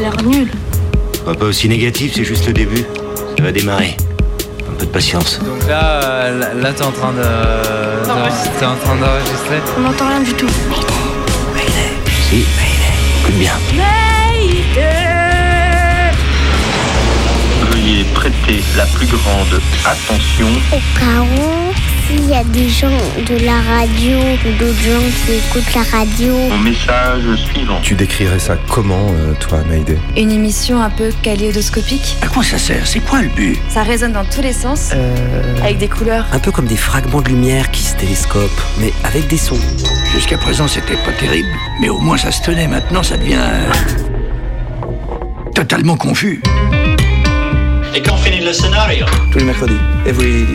[0.00, 0.48] l'air nul.
[1.24, 2.84] Pas, pas aussi négatif, c'est juste le début.
[3.36, 3.96] Ça va démarrer.
[4.68, 5.38] Un peu de patience.
[5.38, 7.22] Donc là, euh, là, là, t'es en train de.
[8.58, 9.60] T'es en train d'enregistrer.
[9.78, 10.48] On n'entend rien du tout.
[12.28, 12.44] Si,
[13.22, 13.52] écoute bien.
[17.70, 20.48] Veuillez prêter la plus grande attention.
[20.72, 21.69] Au cas où,
[22.10, 26.34] s'il y a des gens de la radio ou d'autres gens qui écoutent la radio,
[26.52, 27.22] au message
[27.52, 27.78] suivant.
[27.82, 32.16] Tu décrirais ça comment, euh, toi, Mayday Une émission un peu kaléidoscopique.
[32.22, 32.86] À quoi ça sert?
[32.86, 33.58] C'est quoi le but?
[33.68, 34.90] Ça résonne dans tous les sens,
[35.62, 36.26] avec des couleurs.
[36.32, 39.58] Un peu comme des fragments de lumière qui se télescopent, mais avec des sons.
[40.12, 41.48] Jusqu'à présent, c'était pas terrible.
[41.80, 42.66] Mais au moins, ça se tenait.
[42.66, 43.34] Maintenant, ça devient.
[43.38, 43.72] euh,
[45.54, 46.40] totalement confus.
[47.94, 49.04] Et quand finit le scénario?
[49.32, 49.76] Tous les mercredis.
[50.06, 50.46] Every...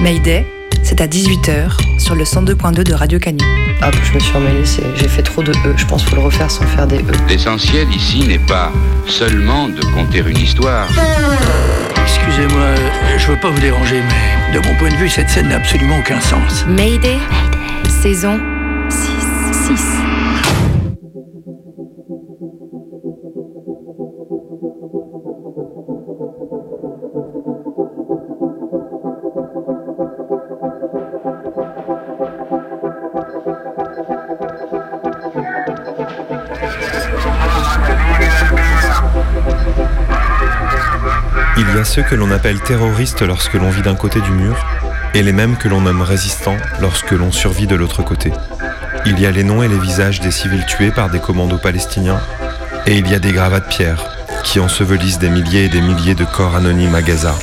[0.00, 0.44] Mayday,
[0.82, 3.38] c'est à 18h sur le 102.2 de Radio Canu.
[3.82, 5.74] Hop, je me suis emmêlée, c'est- j'ai fait trop de E.
[5.76, 7.02] Je pense qu'il faut le refaire sans faire des E.
[7.28, 8.72] L'essentiel ici n'est pas
[9.06, 10.88] seulement de conter une histoire.
[12.02, 12.66] Excusez-moi,
[13.16, 15.98] je veux pas vous déranger, mais de mon point de vue, cette scène n'a absolument
[16.00, 16.64] aucun sens.
[16.68, 17.18] Mayday,
[18.02, 18.40] saison
[18.88, 19.76] 6.
[19.76, 19.82] 6.
[41.78, 44.56] Y a ceux que l'on appelle terroristes lorsque l'on vit d'un côté du mur,
[45.14, 48.32] et les mêmes que l'on nomme résistants lorsque l'on survit de l'autre côté.
[49.06, 52.20] Il y a les noms et les visages des civils tués par des commandos palestiniens,
[52.86, 54.02] et il y a des gravats de pierre
[54.42, 57.36] qui ensevelissent des milliers et des milliers de corps anonymes à Gaza.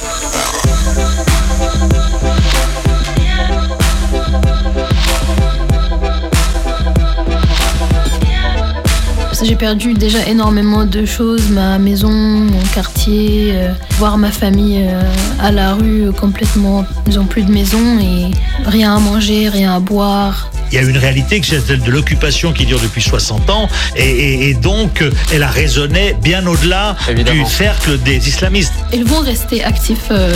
[9.47, 15.01] J'ai perdu déjà énormément de choses, ma maison, mon quartier, euh, voir ma famille euh,
[15.39, 16.83] à la rue euh, complètement.
[17.05, 18.31] Ils n'ont plus de maison et
[18.67, 20.49] rien à manger, rien à boire.
[20.71, 23.67] Il y a une réalité que c'est celle de l'occupation qui dure depuis 60 ans
[23.95, 26.95] et, et- et donc elle a résonné bien au-delà
[27.31, 28.73] du cercle des islamistes.
[28.93, 30.33] Ils vont rester actifs euh,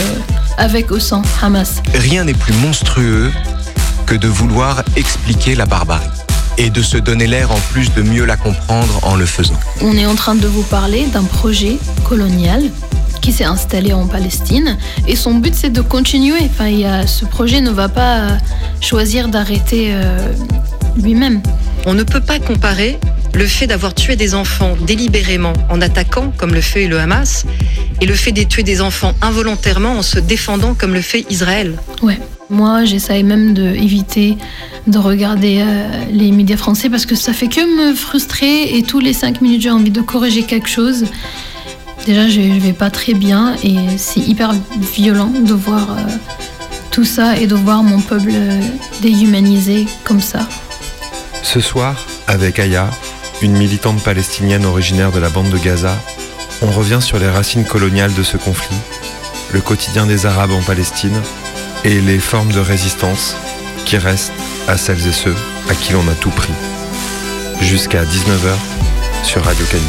[0.56, 1.82] avec ou sans Hamas.
[1.94, 3.32] Rien n'est plus monstrueux
[4.06, 6.06] que de vouloir expliquer la barbarie
[6.58, 9.58] et de se donner l'air en plus de mieux la comprendre en le faisant.
[9.82, 12.62] On est en train de vous parler d'un projet colonial
[13.20, 16.40] qui s'est installé en Palestine et son but c'est de continuer.
[16.44, 18.28] Enfin, il y a, ce projet ne va pas euh,
[18.80, 20.32] choisir d'arrêter euh,
[20.96, 21.42] lui-même.
[21.86, 22.98] On ne peut pas comparer
[23.34, 27.46] le fait d'avoir tué des enfants délibérément en attaquant, comme le fait le Hamas,
[28.00, 31.78] et le fait de tuer des enfants involontairement en se défendant, comme le fait Israël.
[32.02, 32.18] Ouais.
[32.50, 34.36] Moi, j'essaye même d'éviter
[34.88, 38.98] de regarder euh, les médias français parce que ça fait que me frustrer et tous
[38.98, 41.04] les cinq minutes j'ai envie de corriger quelque chose.
[42.06, 44.52] Déjà, je, je vais pas très bien et c'est hyper
[44.96, 46.02] violent de voir euh,
[46.90, 48.60] tout ça et de voir mon peuple euh,
[49.00, 50.40] déshumanisé comme ça.
[51.44, 51.94] Ce soir,
[52.26, 52.90] avec Aya,
[53.42, 55.96] une militante palestinienne originaire de la bande de Gaza,
[56.62, 58.76] on revient sur les racines coloniales de ce conflit,
[59.52, 61.16] le quotidien des Arabes en Palestine
[61.84, 63.36] et les formes de résistance
[63.84, 64.32] qui restent
[64.68, 65.34] à celles et ceux
[65.68, 66.52] à qui l'on a tout pris.
[67.60, 68.54] Jusqu'à 19h
[69.22, 69.82] sur Radio Canu.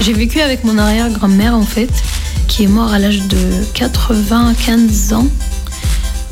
[0.00, 1.90] J'ai vécu avec mon arrière-grand-mère en fait,
[2.46, 5.26] qui est morte à l'âge de 95 ans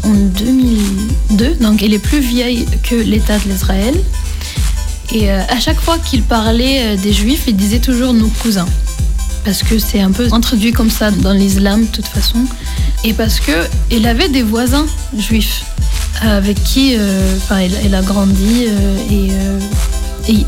[0.03, 1.55] en 2002.
[1.55, 3.95] Donc elle est plus vieille que l'État de l'Israël.
[5.13, 8.69] Et euh, à chaque fois qu'il parlait euh, des Juifs, il disait toujours nos cousins.
[9.45, 12.39] Parce que c'est un peu introduit comme ça dans l'islam de toute façon.
[13.05, 13.41] Et parce
[13.91, 14.87] elle avait des voisins
[15.17, 15.65] juifs
[16.21, 19.59] avec qui euh, enfin, elle, elle a grandi euh, et euh,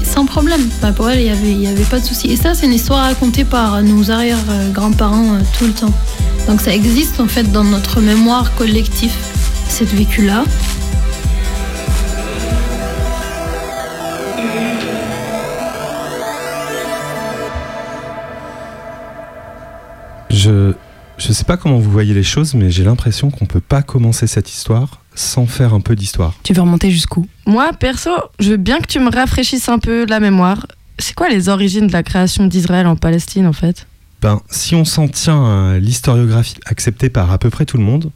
[0.04, 0.60] sans problème.
[0.78, 2.28] Enfin, pour elle, il n'y avait, il avait pas de souci.
[2.28, 5.92] Et ça, c'est une histoire racontée par nos arrière-grands-parents euh, tout le temps.
[6.46, 9.12] Donc ça existe en fait dans notre mémoire collective,
[9.68, 10.44] cette vécu-là.
[20.44, 20.74] Je
[21.16, 24.26] je sais pas comment vous voyez les choses, mais j'ai l'impression qu'on peut pas commencer
[24.26, 26.34] cette histoire sans faire un peu d'histoire.
[26.42, 27.26] Tu veux remonter jusqu'où?
[27.46, 28.10] Moi, perso,
[28.40, 30.66] je veux bien que tu me rafraîchisses un peu la mémoire.
[30.98, 33.86] C'est quoi les origines de la création d'Israël en Palestine, en fait?
[34.22, 38.10] Ben, si on s'en tient à l'historiographie acceptée par à peu près tout le monde,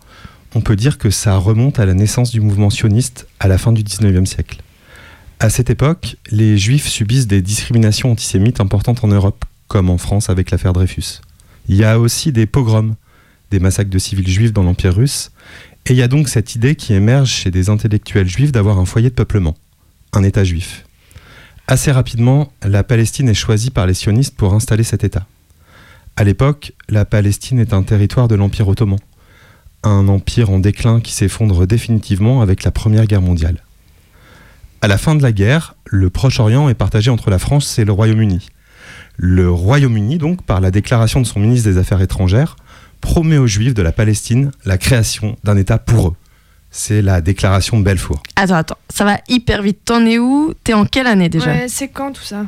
[0.55, 3.73] on peut dire que ça remonte à la naissance du mouvement sioniste à la fin
[3.73, 4.59] du 19e siècle.
[5.39, 10.31] À cette époque, les juifs subissent des discriminations antisémites importantes en Europe, comme en France
[10.31, 11.21] avec l'affaire Dreyfus.
[11.69, 12.97] Il y a aussi des pogroms,
[13.51, 15.31] des massacres de civils juifs dans l'Empire russe,
[15.87, 18.85] Et il y a donc cette idée qui émerge chez des intellectuels juifs d'avoir un
[18.85, 19.57] foyer de peuplement,
[20.13, 20.85] un État juif.
[21.67, 25.27] Assez rapidement, la Palestine est choisie par les sionistes pour installer cet État.
[26.17, 28.99] À l'époque, la Palestine est un territoire de l'Empire ottoman,
[29.83, 33.63] un empire en déclin qui s'effondre définitivement avec la Première Guerre mondiale.
[34.81, 37.93] À la fin de la guerre, le Proche-Orient est partagé entre la France et le
[37.93, 38.49] Royaume-Uni.
[39.21, 42.57] Le Royaume-Uni, donc, par la déclaration de son ministre des Affaires étrangères,
[43.01, 46.15] promet aux Juifs de la Palestine la création d'un État pour eux.
[46.71, 48.23] C'est la déclaration de Belfour.
[48.37, 49.81] Attends, attends, ça va hyper vite.
[49.85, 50.53] T'en es où?
[50.63, 51.51] T'es en quelle année déjà?
[51.51, 52.45] Ouais, c'est quand tout ça?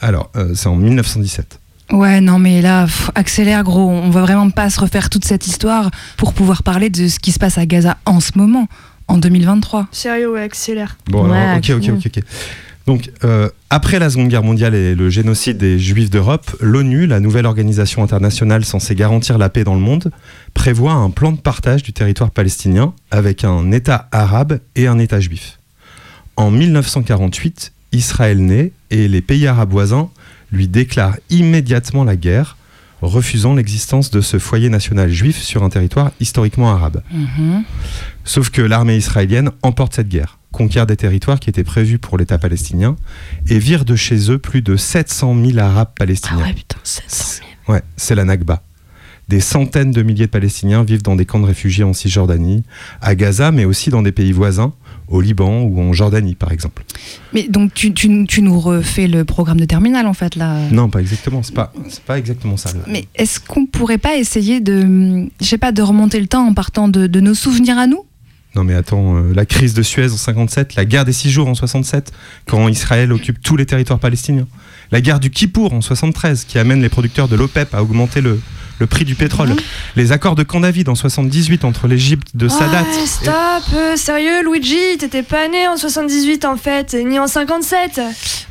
[0.00, 1.58] Alors, euh, c'est en 1917.
[1.90, 3.88] Ouais, non, mais là, pff, accélère, gros.
[3.90, 7.32] On va vraiment pas se refaire toute cette histoire pour pouvoir parler de ce qui
[7.32, 8.68] se passe à Gaza en ce moment,
[9.08, 9.88] en 2023.
[9.90, 10.96] Sérieux, ouais, accélère.
[11.06, 12.24] Bon, Ouais, alors, ok, ok, ok, ok.
[12.86, 17.18] Donc, euh, après la Seconde Guerre mondiale et le génocide des Juifs d'Europe, l'ONU, la
[17.18, 20.10] nouvelle organisation internationale censée garantir la paix dans le monde,
[20.52, 25.18] prévoit un plan de partage du territoire palestinien avec un État arabe et un État
[25.18, 25.58] juif.
[26.36, 30.10] En 1948, Israël naît et les pays arabes voisins
[30.52, 32.56] lui déclarent immédiatement la guerre,
[33.00, 37.02] refusant l'existence de ce foyer national juif sur un territoire historiquement arabe.
[37.10, 37.64] Mhm.
[38.24, 42.38] Sauf que l'armée israélienne emporte cette guerre, conquiert des territoires qui étaient prévus pour l'État
[42.38, 42.96] palestinien
[43.48, 46.38] et vire de chez eux plus de 700 000 Arabes palestiniens.
[46.42, 47.76] Ah ouais, putain, 700 000.
[47.76, 48.62] Ouais, c'est la Nakba.
[49.28, 52.62] Des centaines de milliers de Palestiniens vivent dans des camps de réfugiés en Cisjordanie,
[53.00, 54.74] à Gaza, mais aussi dans des pays voisins,
[55.08, 56.84] au Liban ou en Jordanie par exemple.
[57.32, 60.58] Mais donc, tu, tu- tu nous refais le programme de terminal, en fait, là.
[60.70, 62.70] Non, pas exactement, c'est pas, c'est pas exactement ça.
[62.74, 66.46] le- Mais est-ce qu'on pourrait pas essayer de, je sais pas, de remonter le temps
[66.46, 68.04] en partant de, de nos souvenirs à nous?
[68.54, 71.48] Non mais attends, euh, la crise de Suez en 57, la guerre des six jours
[71.48, 72.12] en 67,
[72.46, 74.46] quand Israël occupe tous les territoires palestiniens,
[74.92, 78.40] la guerre du Kippour en 73, qui amène les producteurs de l'OPEP à augmenter le,
[78.78, 79.50] le prix du pétrole,
[79.96, 82.82] les accords de Camp David en 78 entre l'Égypte de Sadat.
[82.82, 83.34] Ouais, stop
[83.74, 88.00] euh, Sérieux, Luigi, t'étais pas né en 78 en fait, ni en 57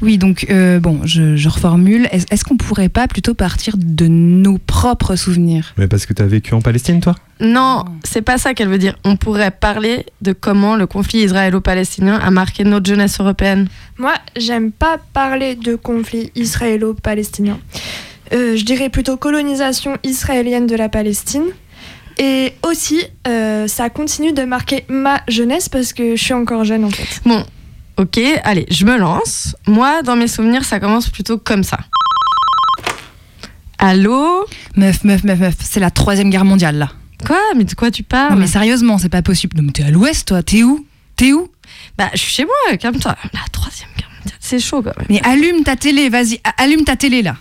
[0.02, 2.08] Oui, donc, euh, bon, je, je reformule.
[2.12, 5.74] Est- Est-ce qu'on pourrait pas plutôt partir de nos propres souvenirs?
[5.78, 7.16] Mais parce que t'as vécu en Palestine, toi?
[7.40, 8.96] Non, c'est pas ça qu'elle veut dire.
[9.04, 13.68] On pourrait parler de comment le conflit israélo-palestinien a marqué notre jeunesse européenne.
[13.98, 17.58] Moi, j'aime pas parler de conflit israélo-palestinien.
[18.34, 21.46] Euh, je dirais plutôt colonisation israélienne de la Palestine.
[22.18, 26.86] Et aussi, euh, ça continue de marquer ma jeunesse parce que je suis encore jeune
[26.86, 27.22] en fait.
[27.26, 27.44] Bon,
[27.98, 29.56] ok, allez, je me lance.
[29.68, 31.78] Moi, dans mes souvenirs, ça commence plutôt comme ça.
[33.80, 34.46] Allô?
[34.76, 36.92] Meuf, meuf, meuf, meuf, c'est la troisième guerre mondiale, là.
[37.26, 37.40] Quoi?
[37.56, 38.34] Mais de quoi tu parles?
[38.34, 39.58] Non, mais sérieusement, c'est pas possible.
[39.58, 40.44] Non, mais t'es à l'ouest, toi.
[40.44, 40.86] T'es où?
[41.16, 41.50] T'es où?
[41.98, 43.16] Bah, je suis chez moi, calme-toi.
[43.34, 45.08] La troisième guerre mondiale, c'est chaud quand même.
[45.10, 47.36] Mais allume ta télé, vas-y, allume ta télé, là.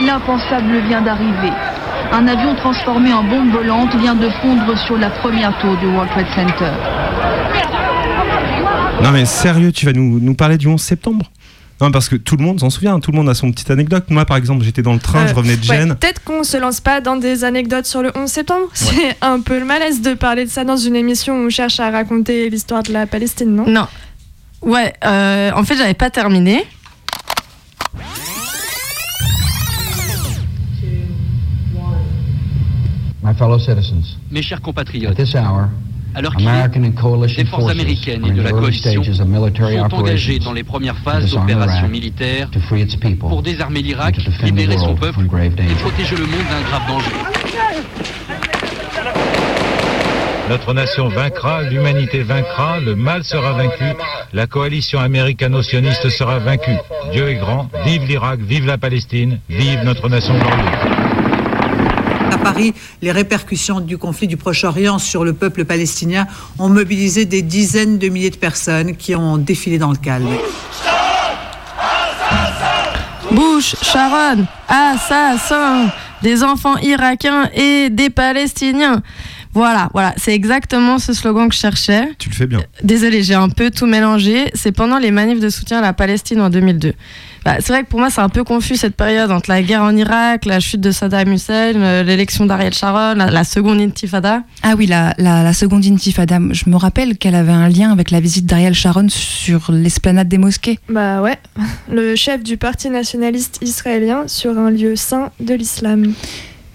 [0.00, 1.52] L'impensable vient d'arriver.
[2.12, 6.10] Un avion transformé en bombe volante vient de fondre sur la première tour du World
[6.10, 6.70] Trade Center.
[9.02, 11.30] Non mais sérieux, tu vas nous, nous parler du 11 septembre?
[11.80, 14.04] Non, parce que tout le monde s'en souvient, tout le monde a son petite anecdote.
[14.08, 15.94] Moi, par exemple, j'étais dans le train, je Euh, revenais de ouais, Gênes.
[15.96, 18.66] Peut-être qu'on se lance pas dans des anecdotes sur le 11 septembre.
[18.72, 21.80] C'est un peu le malaise de parler de ça dans une émission où on cherche
[21.80, 23.64] à raconter l'histoire de la Palestine, non?
[23.66, 23.86] Non.
[24.62, 26.64] Ouais, euh, en fait, j'avais pas terminé.
[33.24, 35.68] My fellow citizens, Mes chers at compatriotes, this hour,
[36.14, 39.26] alors coalition les forces américaines are et in de the la early coalition stages of
[39.26, 43.30] military sont engagées operations dans les premières phases d'opérations Iraq, militaires to free its people,
[43.30, 45.74] pour désarmer l'Irak, libérer son peuple et danger.
[45.80, 47.10] protéger le monde d'un grave danger.
[50.50, 53.96] Notre nation vaincra, l'humanité vaincra, le mal sera vaincu,
[54.34, 56.76] la coalition américano-sioniste sera vaincue.
[57.12, 61.03] Dieu est grand, vive l'Irak, vive la Palestine, vive notre nation glorieuse.
[62.54, 66.28] Paris, les répercussions du conflit du Proche-Orient sur le peuple palestinien
[66.60, 70.28] ont mobilisé des dizaines de milliers de personnes qui ont défilé dans le calme.
[73.32, 75.90] Bush, Sharon, assassin
[76.22, 79.02] des enfants irakiens et des Palestiniens.
[79.52, 82.08] Voilà, voilà, c'est exactement ce slogan que je cherchais.
[82.18, 82.60] Tu le fais bien.
[82.84, 84.50] Désolée, j'ai un peu tout mélangé.
[84.54, 86.92] C'est pendant les manifs de soutien à la Palestine en 2002.
[87.44, 89.82] Bah, c'est vrai que pour moi, c'est un peu confus cette période entre la guerre
[89.82, 94.42] en Irak, la chute de Saddam Hussein, euh, l'élection d'Ariel Sharon, la, la seconde intifada.
[94.62, 96.38] Ah oui, la, la, la seconde intifada.
[96.52, 100.38] Je me rappelle qu'elle avait un lien avec la visite d'Ariel Sharon sur l'esplanade des
[100.38, 100.78] mosquées.
[100.88, 101.36] Bah ouais,
[101.92, 106.12] le chef du parti nationaliste israélien sur un lieu saint de l'islam.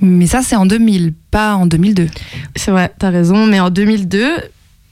[0.01, 2.07] Mais ça, c'est en 2000, pas en 2002.
[2.55, 3.45] C'est vrai, t'as raison.
[3.47, 4.33] Mais en 2002,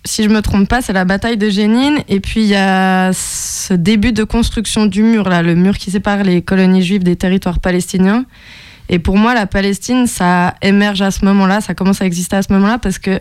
[0.05, 1.99] si je me trompe pas, c'est la bataille de Jénine.
[2.07, 5.91] Et puis il y a ce début de construction du mur, là, le mur qui
[5.91, 8.25] sépare les colonies juives des territoires palestiniens.
[8.89, 12.41] Et pour moi, la Palestine, ça émerge à ce moment-là, ça commence à exister à
[12.41, 13.19] ce moment-là parce que,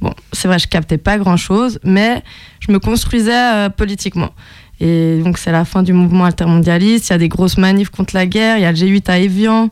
[0.00, 2.22] bon, c'est vrai, je captais pas grand-chose, mais
[2.60, 4.30] je me construisais euh, politiquement.
[4.78, 7.08] Et donc, c'est la fin du mouvement altermondialiste.
[7.08, 8.56] Il y a des grosses manifs contre la guerre.
[8.56, 9.68] Il y a le G8 à Evian.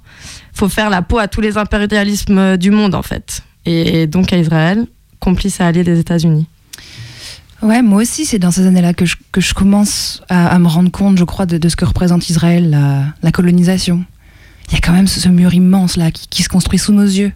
[0.53, 3.43] faut faire la peau à tous les impérialismes du monde, en fait.
[3.65, 4.87] Et donc à Israël,
[5.29, 6.47] complice et allié des États-Unis.
[7.61, 10.69] Ouais, moi aussi, c'est dans ces années-là que je, que je commence à, à me
[10.69, 14.05] rendre compte, je crois, de, de ce que représente Israël, la, la colonisation.
[14.69, 16.93] Il y a quand même ce, ce mur immense là qui, qui se construit sous
[16.93, 17.33] nos yeux.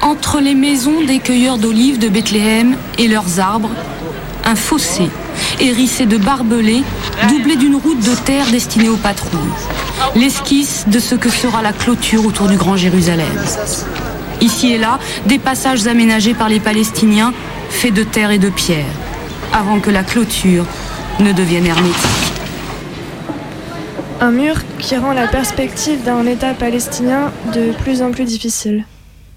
[0.00, 3.70] Entre les maisons des cueilleurs d'olives de Bethléem et leurs arbres,
[4.44, 5.08] un fossé
[5.60, 6.82] hérissé de barbelés,
[7.28, 9.58] doublé d'une route de terre destinée aux patrouilles.
[10.16, 13.28] L'esquisse de ce que sera la clôture autour du Grand Jérusalem.
[14.42, 17.32] Ici et là, des passages aménagés par les Palestiniens,
[17.70, 18.92] faits de terre et de pierre,
[19.52, 20.66] avant que la clôture
[21.20, 21.94] ne devienne hermétique.
[24.20, 28.84] Un mur qui rend la perspective d'un État palestinien de plus en plus difficile.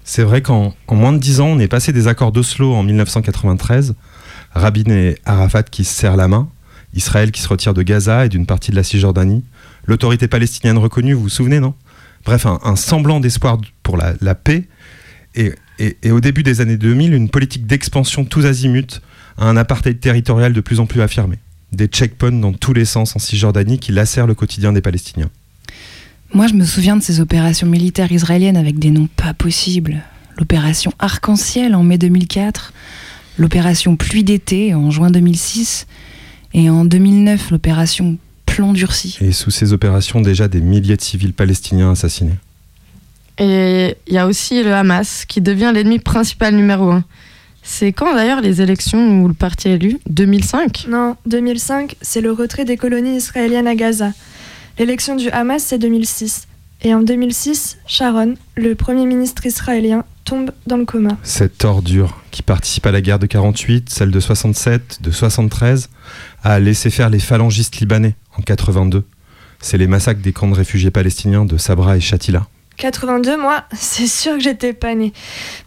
[0.02, 2.82] C'est vrai qu'en en moins de dix ans, on est passé des accords d'Oslo en
[2.82, 3.94] 1993,
[4.54, 6.48] Rabin et Arafat qui se serrent la main,
[6.94, 9.44] Israël qui se retire de Gaza et d'une partie de la Cisjordanie,
[9.84, 11.74] l'autorité palestinienne reconnue, vous vous souvenez, non?
[12.24, 14.66] Bref, un, un semblant d'espoir pour la, la paix.
[15.36, 19.00] Et, et, et, au début des années 2000, une politique d'expansion tous azimuts,
[19.38, 21.36] un apartheid territorial de plus en plus affirmé.
[21.72, 25.30] Des checkpoints dans tous les sens en Cisjordanie qui lacèrent le quotidien des Palestiniens.
[26.32, 30.02] Moi, je me souviens de ces opérations militaires israéliennes avec des noms pas possibles.
[30.38, 32.72] L'opération Arc-en-Ciel en mai 2004,
[33.38, 35.86] l'opération Pluie d'été en juin 2006,
[36.54, 39.18] et en 2009, l'opération Plomb durci.
[39.20, 42.36] Et sous ces opérations, déjà des milliers de civils palestiniens assassinés.
[43.38, 47.04] Et il y a aussi le Hamas qui devient l'ennemi principal numéro un.
[47.62, 49.98] C'est quand d'ailleurs les élections où le parti est élu?
[50.08, 54.12] 2005 Non, 2005, c'est le retrait des colonies israéliennes à Gaza.
[54.78, 56.46] L'élection du Hamas, c'est 2006.
[56.82, 61.16] Et en 2006, Sharon, le premier ministre israélien, tombe dans le coma.
[61.22, 65.88] Cette ordure qui participe à la guerre de 48, celle de 67, de 73,
[66.44, 69.04] a laissé faire les phalangistes libanais en 82.
[69.60, 72.46] C'est les massacres des camps de réfugiés palestiniens de Sabra et Shatila.
[72.76, 75.12] 82, moi, c'est sûr que j'étais pas née.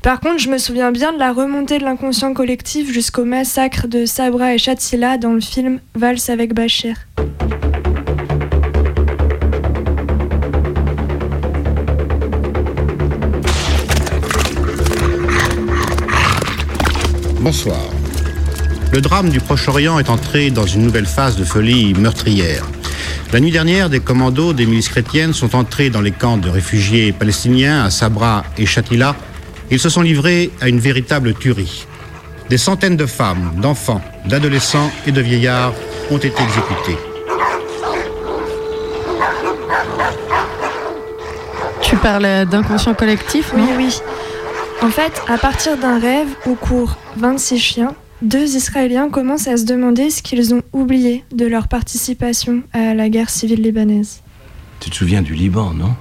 [0.01, 4.05] Par contre, je me souviens bien de la remontée de l'inconscient collectif jusqu'au massacre de
[4.05, 6.95] Sabra et Shatila dans le film Valse avec Bachir.
[17.41, 17.79] Bonsoir.
[18.91, 22.65] Le drame du Proche-Orient est entré dans une nouvelle phase de folie meurtrière.
[23.31, 27.11] La nuit dernière, des commandos des milices chrétiennes sont entrés dans les camps de réfugiés
[27.11, 29.15] palestiniens à Sabra et Shatila.
[29.69, 31.85] Ils se sont livrés à une véritable tuerie.
[32.49, 35.73] Des centaines de femmes, d'enfants, d'adolescents et de vieillards
[36.09, 36.97] ont été exécutés.
[41.81, 43.99] Tu parles d'inconscient collectif Oui, oui.
[44.81, 49.65] En fait, à partir d'un rêve où courent 26 chiens, deux Israéliens commencent à se
[49.65, 54.21] demander ce qu'ils ont oublié de leur participation à la guerre civile libanaise.
[54.79, 55.95] Tu te souviens du Liban, non?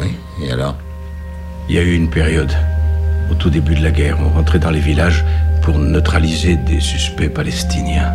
[0.00, 0.08] Oui,
[0.42, 0.76] et alors?
[1.68, 2.52] Il y a eu une période,
[3.30, 5.24] au tout début de la guerre, on rentrait dans les villages
[5.62, 8.12] pour neutraliser des suspects palestiniens.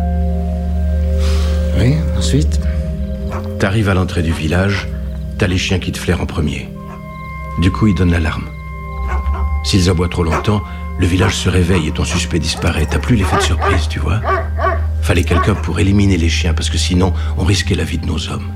[1.78, 2.60] Oui, ensuite?
[3.58, 4.88] T'arrives à l'entrée du village,
[5.38, 6.68] t'as les chiens qui te flairent en premier.
[7.60, 8.48] Du coup, ils donnent l'alarme.
[9.64, 10.62] S'ils aboient trop longtemps,
[11.02, 12.86] le village se réveille et ton suspect disparaît.
[12.88, 14.20] T'as plus l'effet de surprise, tu vois
[15.02, 18.30] Fallait quelqu'un pour éliminer les chiens, parce que sinon, on risquait la vie de nos
[18.30, 18.46] hommes.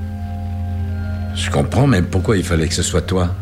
[1.35, 3.35] Je comprends, mais pourquoi il fallait que ce soit toi?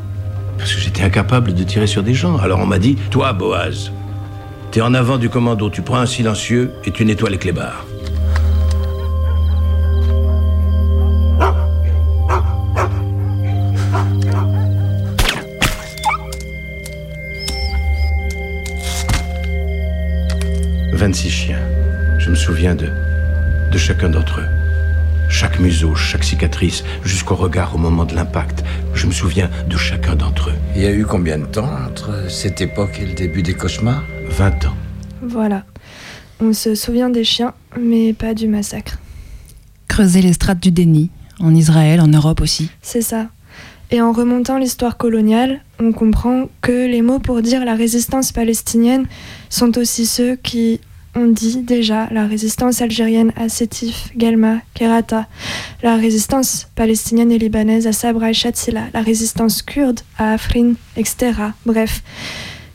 [0.57, 2.37] Parce que j'étais incapable de tirer sur des gens.
[2.37, 3.91] Alors on m'a dit, toi, Boaz,
[4.71, 7.85] t'es en avant du commando, tu prends un silencieux et tu nettoies les clébards.
[21.05, 21.59] «26 chiens.
[22.17, 22.87] Je me souviens de,
[23.71, 24.47] de chacun d'entre eux.
[25.29, 28.63] Chaque museau, chaque cicatrice, jusqu'au regard au moment de l'impact.
[28.95, 30.55] Je me souviens de chacun d'entre eux.
[30.75, 34.03] Il y a eu combien de temps entre cette époque et le début des cauchemars?
[34.29, 34.75] 20 ans.
[35.21, 35.63] Voilà.
[36.41, 38.97] On se souvient des chiens, mais pas du massacre.
[39.87, 42.71] Creuser les strates du déni, en Israël, en Europe aussi.
[42.81, 43.27] C'est ça.
[43.91, 49.05] Et en remontant l'histoire coloniale, on comprend que les mots pour dire la résistance palestinienne
[49.51, 50.81] sont aussi ceux qui
[51.15, 55.27] ont dit déjà la résistance algérienne à Sétif, Guelma, Kerata,
[55.81, 61.33] la résistance palestinienne et libanaise à Sabra et Shatila, la résistance kurde à Afrin, etc.
[61.65, 62.03] Bref,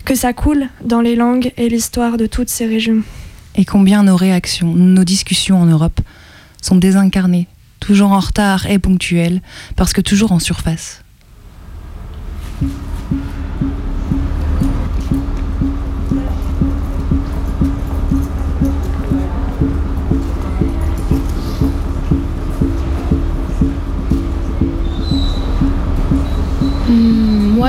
[0.04, 3.02] que ça coule dans les langues et l'histoire de toutes ces régions.
[3.56, 6.00] Et combien nos réactions, nos discussions en Europe
[6.62, 7.47] sont désincarnées,
[7.78, 9.42] toujours en retard et ponctuelles,
[9.76, 11.02] parce que toujours en surface.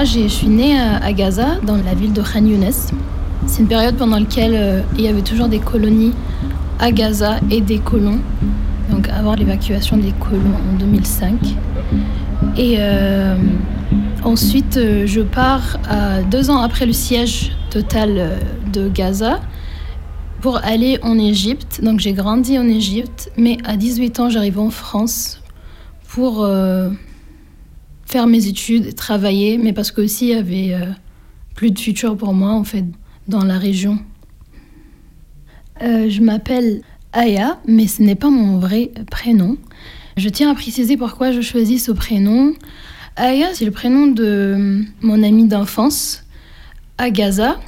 [0.02, 2.72] Moi, je suis née à, à Gaza, dans la ville de Khan Younes.
[3.46, 6.12] C'est une période pendant laquelle euh, il y avait toujours des colonies
[6.80, 8.18] à Gaza et des colons.
[8.90, 11.56] Donc avant l'évacuation des colons en 2005.
[12.58, 13.36] Et euh,
[14.24, 18.40] ensuite, euh, je pars euh, deux ans après le siège total euh,
[18.74, 19.40] de Gaza
[20.42, 21.80] pour aller en Égypte.
[21.84, 25.44] Donc j'ai grandi en Égypte, mais à 18 ans, j'arrive en France
[26.08, 26.90] pour euh,
[28.12, 30.92] faire mes études, travailler, mais parce qu'aussi il y avait euh,
[31.56, 32.84] plus de futur pour moi en fait
[33.30, 34.00] dans la région.
[35.82, 36.82] Euh, je m'appelle
[37.14, 39.58] Aya, mais ce n'est pas mon vrai prénom.
[40.18, 42.54] Je tiens à préciser pourquoi je choisis ce prénom.
[43.16, 46.26] Aya, c'est le prénom de mon ami d'enfance
[46.98, 47.60] à Gaza,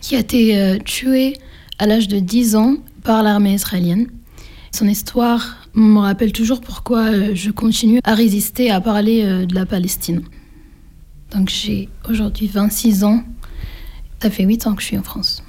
[0.00, 1.34] qui a été euh, tué
[1.80, 4.06] à l'âge de 10 ans par l'armée israélienne.
[4.70, 9.54] Son histoire me rappelle toujours pourquoi euh, je continue à résister à parler euh, de
[9.54, 10.22] la Palestine.
[11.30, 13.24] Donc j'ai aujourd'hui 26 ans.
[14.22, 15.42] Ça fait 8 ans que je suis en France.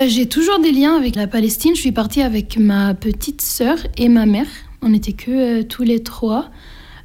[0.00, 1.74] Euh, J'ai toujours des liens avec la Palestine.
[1.74, 4.46] Je suis partie avec ma petite sœur et ma mère.
[4.82, 6.50] On n'était que tous les trois.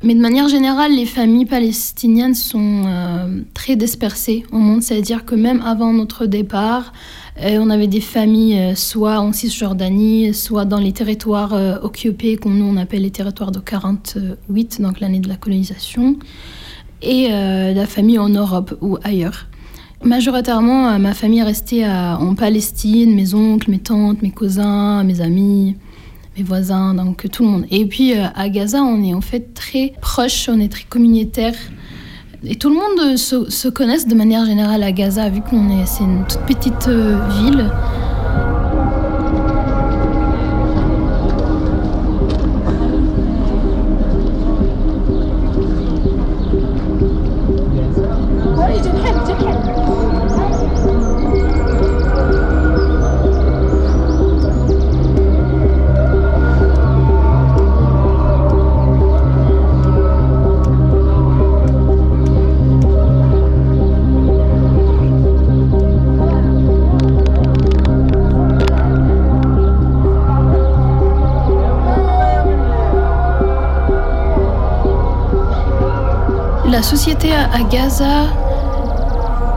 [0.05, 4.83] Mais de manière générale, les familles palestiniennes sont euh, très dispersées au monde.
[4.83, 6.93] C'est-à-dire que même avant notre départ,
[7.41, 12.51] euh, on avait des familles euh, soit en Cisjordanie, soit dans les territoires occupés, qu'on
[12.51, 16.17] nous on appelle les territoires de 48, donc l'année de la colonisation,
[17.01, 19.47] et la famille en Europe ou ailleurs.
[20.03, 25.75] Majoritairement, ma famille est restée en Palestine, mes oncles, mes tantes, mes cousins, mes amis,
[26.37, 27.65] mes voisins, donc tout le monde.
[27.71, 31.55] Et puis euh, à Gaza, on est en fait très proche, on est très communautaire.
[32.43, 35.85] Et tout le monde se, se connaît de manière générale à Gaza, vu qu'on est,
[35.85, 37.71] c'est une toute petite euh, ville.
[77.23, 78.25] À, à Gaza,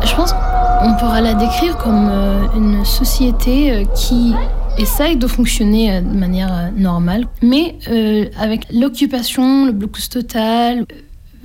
[0.06, 4.32] je pense qu'on pourra la décrire comme euh, une société euh, qui
[4.78, 7.76] essaye de fonctionner euh, de manière normale, mais
[8.38, 10.86] avec l'occupation, le blocus total,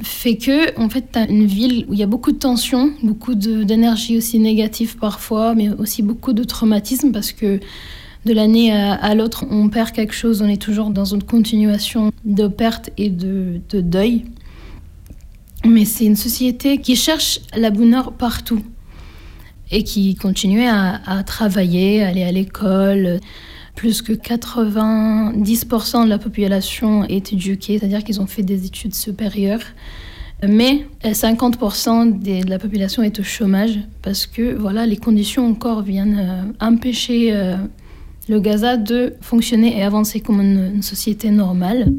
[0.03, 2.91] fait que en fait tu as une ville où il y a beaucoup de tensions,
[3.01, 7.59] beaucoup d'énergie aussi négative parfois, mais aussi beaucoup de traumatisme parce que
[8.25, 12.47] de l'année à, l'autre, on perd quelque chose, on est toujours dans une continuation de
[12.47, 14.23] perte et de deuil.
[15.65, 18.61] Mais c'est une société qui cherche la bonheur partout
[19.71, 23.19] et qui continue à, travailler, à aller à l'école.
[23.75, 29.63] Plus que 90% de la population est éduquée, c'est-à-dire qu'ils ont fait des études supérieures.
[30.47, 35.47] Mais euh, 50% des- de la population est au chômage parce que voilà, les conditions
[35.47, 37.55] encore viennent euh, empêcher euh,
[38.27, 41.93] le Gaza de fonctionner et avancer comme une société normale.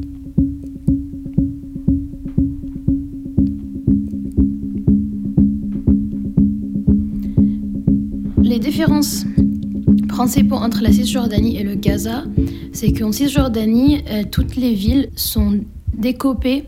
[8.55, 9.25] Les différences
[10.07, 12.23] principales entre la Cisjordanie et le Gaza,
[12.71, 15.59] c'est qu'en Cisjordanie, euh, toutes les villes sont
[15.93, 16.63] découpées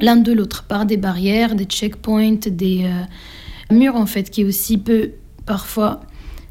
[0.00, 4.78] l'un de l'autre par des barrières, des checkpoints, des euh, murs en fait qui aussi
[4.78, 5.12] peut
[5.46, 6.00] parfois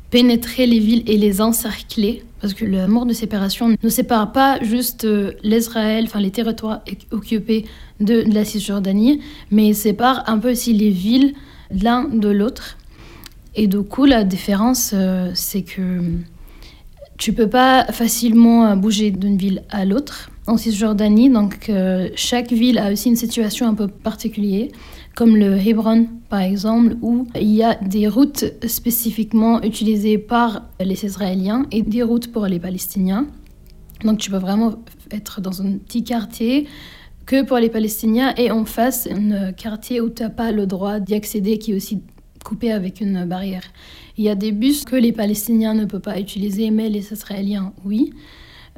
[0.09, 4.57] pénétrer les villes et les encercler parce que le mur de séparation ne sépare pas
[4.63, 6.79] juste euh, l'Israël, enfin les territoires
[7.11, 7.65] occupés
[7.99, 9.19] de, la Cisjordanie,
[9.51, 11.33] mais sépare un peu aussi les villes
[11.71, 12.77] l'un de l'autre.
[13.59, 16.03] Et du coup, la différence, euh, c'est que
[17.17, 21.31] tu peux pas facilement euh, bouger d'une ville à l'autre en Cisjordanie.
[21.31, 24.67] Donc, euh, chaque ville a aussi une situation un peu particulière,
[25.15, 31.03] comme le Hebron, par exemple, où il y a des routes spécifiquement utilisées par les
[31.03, 33.25] Israéliens et des routes pour les Palestiniens.
[34.03, 34.75] Donc, tu peux vraiment
[35.09, 36.67] être dans un petit quartier
[37.25, 40.99] que pour les Palestiniens et en face, un quartier où tu n'as pas le droit
[40.99, 42.03] d'y accéder, qui est aussi
[42.47, 43.63] coupé avec une barrière.
[44.17, 47.73] Il y a des bus que les Palestiniens ne peuvent pas utiliser, mais les Israéliens,
[47.83, 48.13] oui.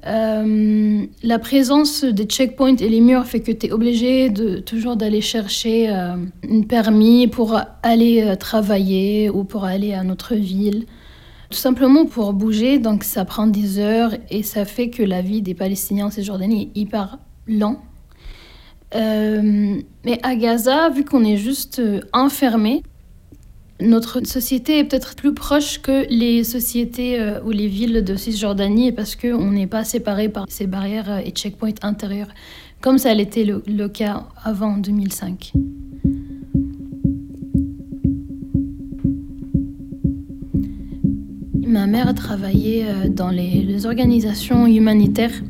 [0.08, 4.96] Euh, la présence des checkpoints et les murs fait que tu es obligé de toujours
[4.96, 6.16] d'aller chercher euh,
[6.50, 10.86] un permis pour aller euh, travailler ou pour aller à notre ville.
[11.50, 15.42] Tout simplement pour bouger, donc ça prend des heures et ça fait que la vie
[15.42, 17.82] des Palestiniens en Cisjordanie est hyper lent.
[18.94, 21.82] mais à Gaza, vu qu'on est juste
[22.14, 22.84] enfermé,
[23.82, 28.92] notre société est peut-être plus proche que les sociétés euh, ou les villes de Cisjordanie
[28.92, 32.28] parce qu'on n'est pas séparé par ces barrières euh, et checkpoints intérieurs,
[32.82, 35.54] comme ça l'était le, cas avant 2005.
[41.66, 45.42] Ma mère travaillait euh, dans les organisations humanitaires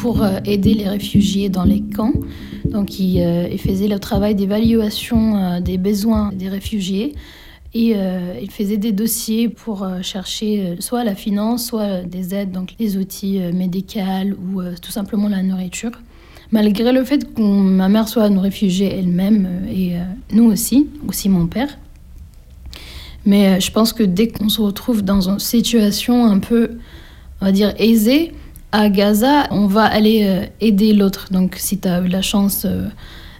[0.00, 2.14] pour aider les réfugiés dans les camps.
[2.64, 7.14] Donc, il, euh, il faisait le travail d'évaluation euh, des besoins des réfugiés.
[7.72, 12.34] Et euh, il faisait des dossiers pour euh, chercher euh, soit la finance, soit des
[12.34, 14.00] aides, donc les outils euh, médicaux
[14.52, 15.92] ou euh, tout simplement la nourriture.
[16.50, 20.88] Malgré le fait que ma mère soit une réfugiée elle-même euh, et euh, nous aussi,
[21.08, 21.78] aussi mon père.
[23.24, 26.78] Mais euh, je pense que dès qu'on se retrouve dans une situation un peu,
[27.40, 28.32] on va dire, aisée,
[28.72, 31.28] à Gaza, on va aller euh, aider l'autre.
[31.30, 32.88] Donc si tu as eu la chance euh,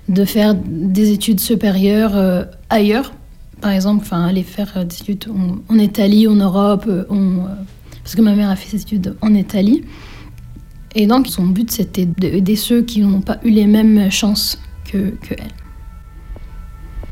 [0.08, 3.12] de faire des études supérieures euh, ailleurs,
[3.60, 5.26] par exemple, enfin, aller faire des études
[5.68, 6.86] en, Italie, en Europe,
[8.02, 9.84] parce que ma mère a fait ses études en Italie.
[10.94, 14.58] Et donc, son but, c'était d'aider ceux qui n'ont pas eu les mêmes chances
[14.90, 15.52] que, que elle.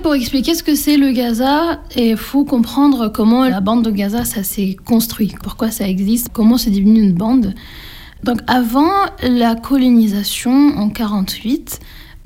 [0.02, 4.24] Pour expliquer ce que c'est le Gaza, il faut comprendre comment la bande de Gaza,
[4.24, 7.52] ça s'est construit, pourquoi ça existe, comment c'est devenu une bande.
[8.24, 11.80] Donc avant la colonisation en 48,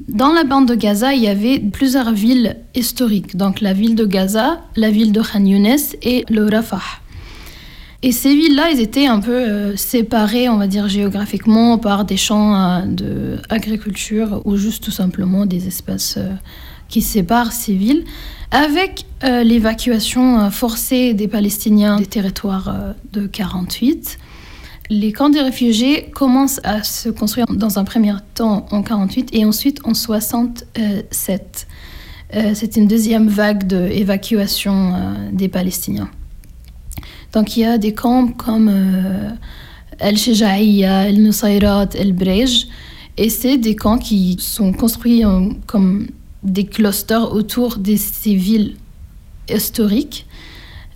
[0.09, 3.37] dans la bande de Gaza, il y avait plusieurs villes historiques.
[3.37, 6.83] Donc la ville de Gaza, la ville de Khan Younes et le Rafah.
[8.05, 12.17] Et ces villes-là, ils étaient un peu euh, séparées, on va dire géographiquement, par des
[12.17, 16.33] champs euh, d'agriculture ou juste tout simplement des espaces euh,
[16.89, 18.05] qui séparent ces villes,
[18.51, 22.75] avec euh, l'évacuation forcée des Palestiniens des territoires
[23.13, 24.19] de 48.
[24.93, 29.47] Les camps des réfugiés commencent à se construire dans un premier temps en 48 et
[29.47, 31.67] ensuite en 67.
[32.35, 36.11] Euh, C'est une deuxième vague d'évacuation euh, des Palestiniens.
[37.33, 39.31] Donc il y a des camps comme euh,
[39.99, 42.69] El Shejaïa, El Nusayrat, El Brej,
[43.17, 45.23] et c'est des camps qui sont construits
[45.65, 46.09] comme
[46.43, 48.77] des clusters autour de ces villes
[49.49, 50.27] historiques.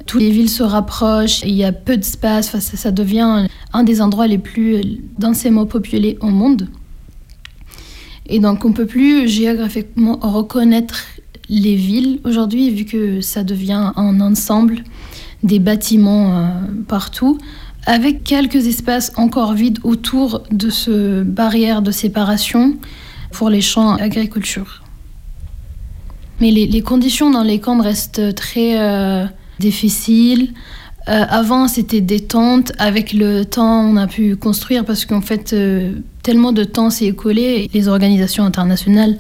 [0.06, 4.28] Toutes les villes se rapprochent, il y a peu d'espace, ça, devient un des endroits
[4.28, 6.68] les plus densément populés au monde.
[8.28, 11.04] Et donc on peut plus géographiquement reconnaître
[11.48, 14.84] les villes aujourd'hui, vu que ça devient un ensemble
[15.42, 16.48] des bâtiments euh,
[16.88, 17.38] partout,
[17.84, 22.76] avec quelques espaces encore vides autour de ce barrière de séparation
[23.32, 24.82] pour les champs agriculture.
[26.40, 29.26] Mais les, les conditions dans les camps restent très euh,
[29.58, 30.52] difficiles.
[31.08, 32.72] Euh, avant, c'était des tentes.
[32.78, 35.92] Avec le temps, on a pu construire parce qu'en fait, euh,
[36.22, 37.70] tellement de temps s'est écoulé.
[37.72, 39.16] Les organisations internationales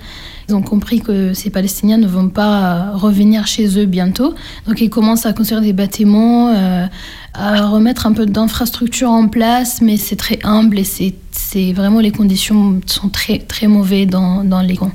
[0.48, 4.34] ils ont compris que ces Palestiniens ne vont pas revenir chez eux bientôt.
[4.66, 6.86] Donc, ils commencent à construire des bâtiments, euh,
[7.34, 12.12] à remettre un peu d'infrastructure en place, mais c'est très humble et c'est vraiment les
[12.12, 14.92] conditions sont très, très mauvaises dans, dans les camps.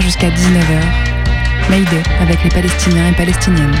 [0.00, 3.74] Jusqu'à 19h, Mayday avec les Palestiniens et Palestiniennes.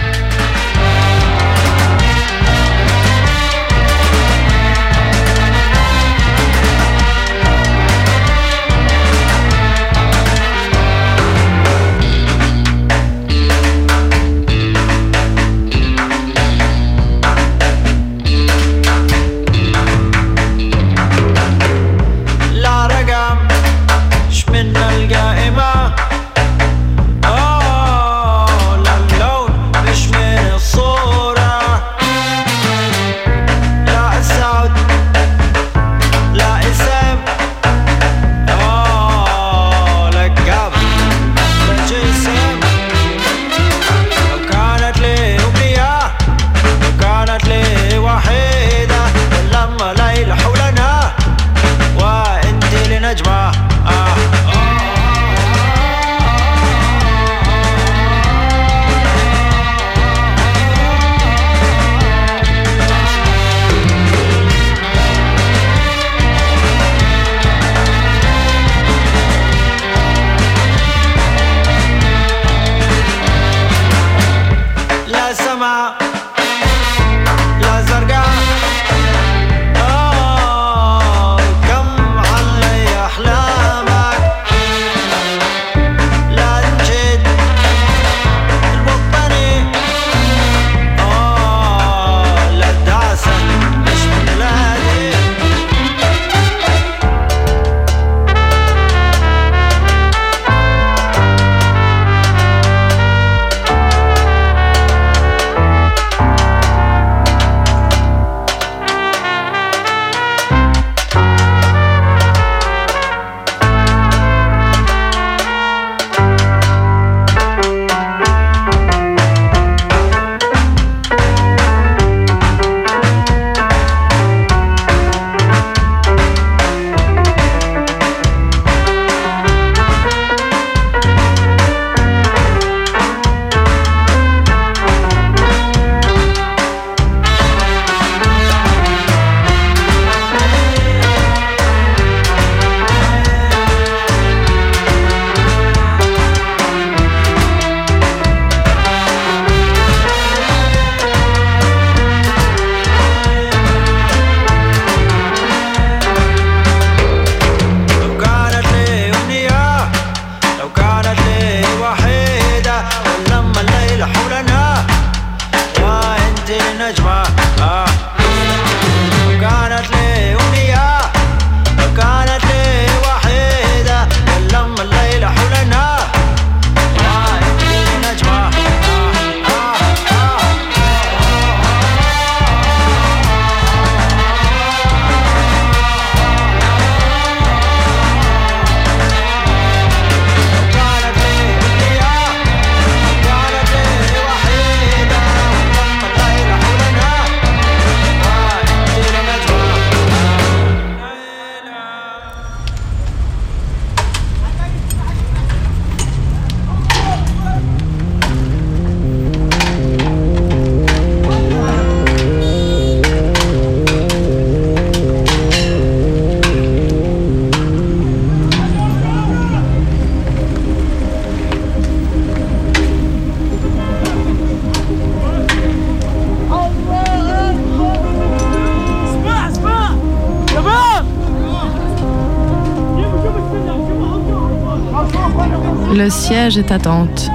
[236.02, 237.30] Le siège est attente.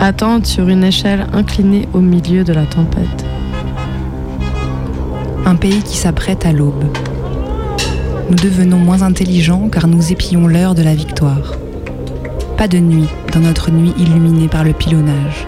[0.00, 3.24] Attente sur une échelle inclinée au milieu de la tempête.
[5.46, 6.86] Un pays qui s'apprête à l'aube.
[8.28, 11.54] Nous devenons moins intelligents car nous épions l'heure de la victoire.
[12.56, 15.46] Pas de nuit dans notre nuit illuminée par le pilonnage.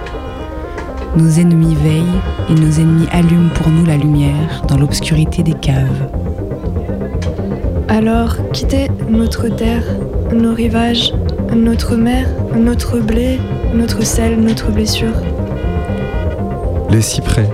[1.16, 6.08] Nos ennemis veillent et nos ennemis allument pour nous la lumière dans l'obscurité des caves.
[7.88, 9.84] Alors, quittez notre terre,
[10.32, 11.12] nos rivages,
[11.54, 13.38] notre mer, notre blé,
[13.74, 15.14] notre sel, notre blessure.
[16.90, 17.48] Les cyprès,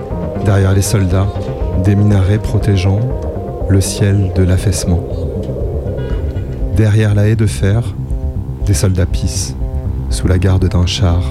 [0.45, 1.27] derrière les soldats,
[1.83, 2.99] des minarets protégeant
[3.69, 5.03] le ciel de l'affaissement.
[6.75, 7.83] Derrière la haie de fer,
[8.65, 9.55] des soldats pissent,
[10.09, 11.21] sous la garde d'un char.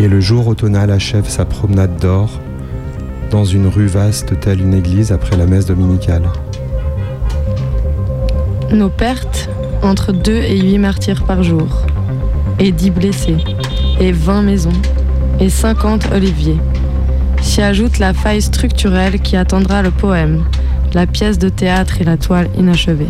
[0.00, 2.40] Et le jour automnal achève sa promenade d'or
[3.30, 6.24] dans une rue vaste telle une église après la messe dominicale.
[8.72, 9.50] Nos pertes,
[9.82, 11.86] entre 2 et 8 martyrs par jour,
[12.58, 13.36] et 10 blessés,
[13.98, 14.80] et 20 maisons,
[15.38, 16.58] et 50 oliviers.
[17.40, 20.44] S'y ajoute la faille structurelle qui attendra le poème,
[20.92, 23.08] la pièce de théâtre et la toile inachevée.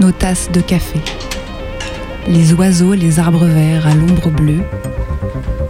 [0.00, 1.00] Nos tasses de café.
[2.28, 4.62] Les oiseaux, les arbres verts à l'ombre bleue.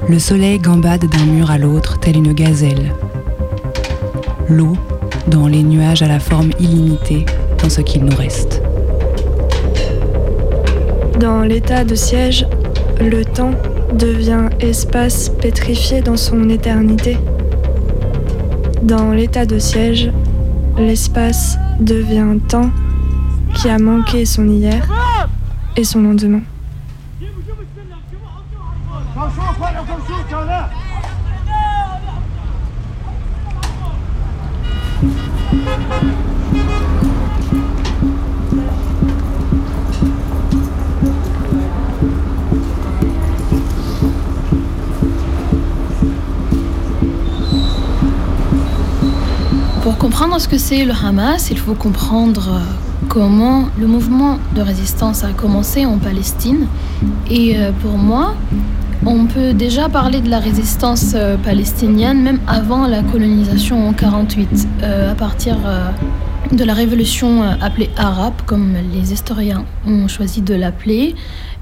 [0.09, 2.95] Le soleil gambade d'un mur à l'autre tel une gazelle.
[4.49, 4.77] L'eau
[5.29, 7.27] dans les nuages à la forme illimitée
[7.63, 8.63] dans ce qu'il nous reste.
[11.21, 12.47] Dans l'état de siège,
[13.01, 13.53] le temps
[13.95, 17.17] devient espace pétrifié dans son éternité.
[18.83, 20.11] Dans l'état de siège,
[20.79, 22.71] l'espace devient temps
[23.55, 24.87] qui a manqué son hier
[25.77, 26.43] et son lendemain.
[50.57, 52.61] Que c'est le Hamas, il faut comprendre euh,
[53.11, 56.67] comment le mouvement de résistance a commencé en Palestine.
[57.31, 58.35] Et euh, pour moi,
[59.05, 64.67] on peut déjà parler de la résistance euh, palestinienne même avant la colonisation en 48,
[64.83, 65.59] à partir
[66.51, 71.17] de la révolution appelée arabe, comme les historiens ont choisi de l'appeler.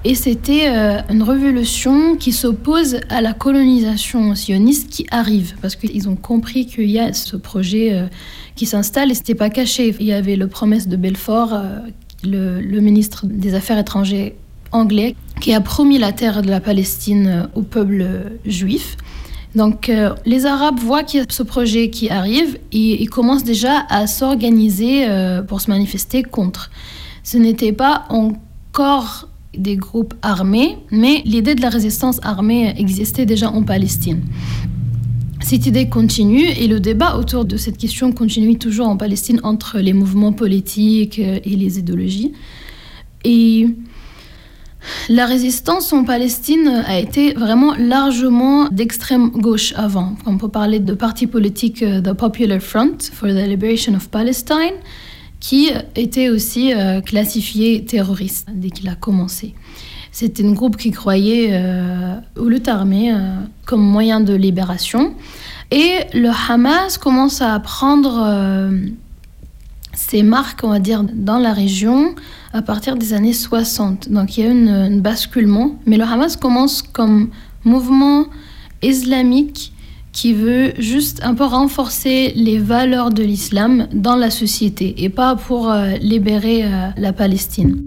[0.07, 0.69] Et c'était
[1.09, 6.91] une révolution qui s'oppose à la colonisation sioniste qui arrive, parce qu'ils ont compris qu'il
[6.91, 8.09] y a ce projet
[8.55, 9.97] qui s'installe et c'était pas caché.
[9.99, 11.59] Il y avait le promesse de Belfort,
[12.23, 14.33] le, le ministre des Affaires étrangères
[14.73, 18.07] anglais, qui a promis la terre de la Palestine au peuple
[18.45, 18.99] juif.
[19.55, 23.45] Donc euh, les Arabes voient qu'il y a ce projet qui arrive et ils commencent
[23.45, 26.71] déjà à s'organiser euh, pour se manifester contre.
[27.23, 33.51] Ce n'était pas encore des groupes armés, mais l'idée de la résistance armée existait déjà
[33.51, 34.23] en Palestine.
[35.41, 39.79] Cette idée continue et le débat autour de cette question continue toujours en Palestine entre
[39.79, 42.33] les mouvements politiques et les idéologies.
[43.25, 43.69] Et
[45.09, 50.15] la résistance en Palestine a été vraiment largement d'extrême gauche avant.
[50.27, 54.75] On peut parler de parti politique euh, The Popular Front for the Liberation of Palestine,
[55.45, 59.55] qui était aussi euh, classifié terroriste dès qu'il a commencé.
[60.11, 63.19] C'était un groupe qui croyait euh, au lutte armée euh,
[63.67, 65.13] comme moyen de libération.
[65.71, 68.71] Et le Hamas commence à prendre euh,
[69.93, 72.15] ses marques, on va dire, dans la région
[72.55, 74.09] à partir des années 60.
[74.09, 75.79] Donc il y a une, un basculement.
[75.85, 77.29] Mais le Hamas commence comme
[77.65, 78.25] mouvement
[78.81, 79.74] islamique
[80.15, 85.35] qui veut juste un peu renforcer les valeurs de l'islam dans la société et pas
[85.35, 87.83] pour euh, libérer euh, la Palestine.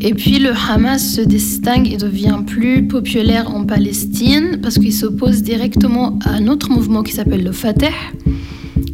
[0.00, 5.42] Et puis le Hamas se distingue et devient plus populaire en Palestine parce qu'il s'oppose
[5.42, 7.90] directement à un autre mouvement qui s'appelle le Fatah.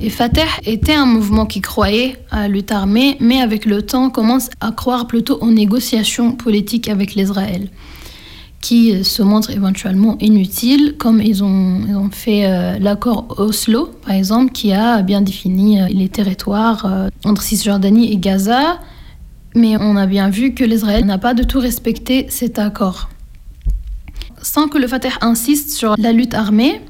[0.05, 4.11] Et Fatah était un mouvement qui croyait à la lutte armée, mais avec le temps
[4.11, 7.69] commence à croire plutôt aux négociations politiques avec l'Israël,
[8.61, 14.73] qui se montrent éventuellement inutiles, comme ils ont, fait euh, l'accord Oslo, par exemple, qui
[14.73, 18.81] a bien défini euh, les territoires euh, entre Cisjordanie et Gaza,
[19.55, 23.09] mais on a bien vu que l'Israël n'a pas du tout respecté cet accord.
[24.43, 26.81] Sans que le Fatah insiste sur la lutte armée,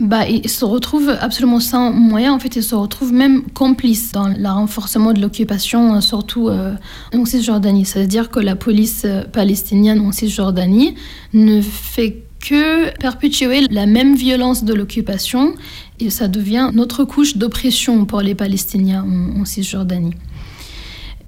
[0.00, 2.32] bah, il se retrouve absolument sans moyen.
[2.32, 6.74] En fait, il se retrouve même complice dans le renforcement de l'occupation, surtout euh,
[7.12, 7.84] en Cisjordanie.
[7.84, 10.94] C'est-à-dire que la police palestinienne en Cisjordanie
[11.32, 15.54] ne fait que perpétuer la même violence de l'occupation
[15.98, 20.14] et ça devient notre couche d'oppression pour les Palestiniens en, en Cisjordanie.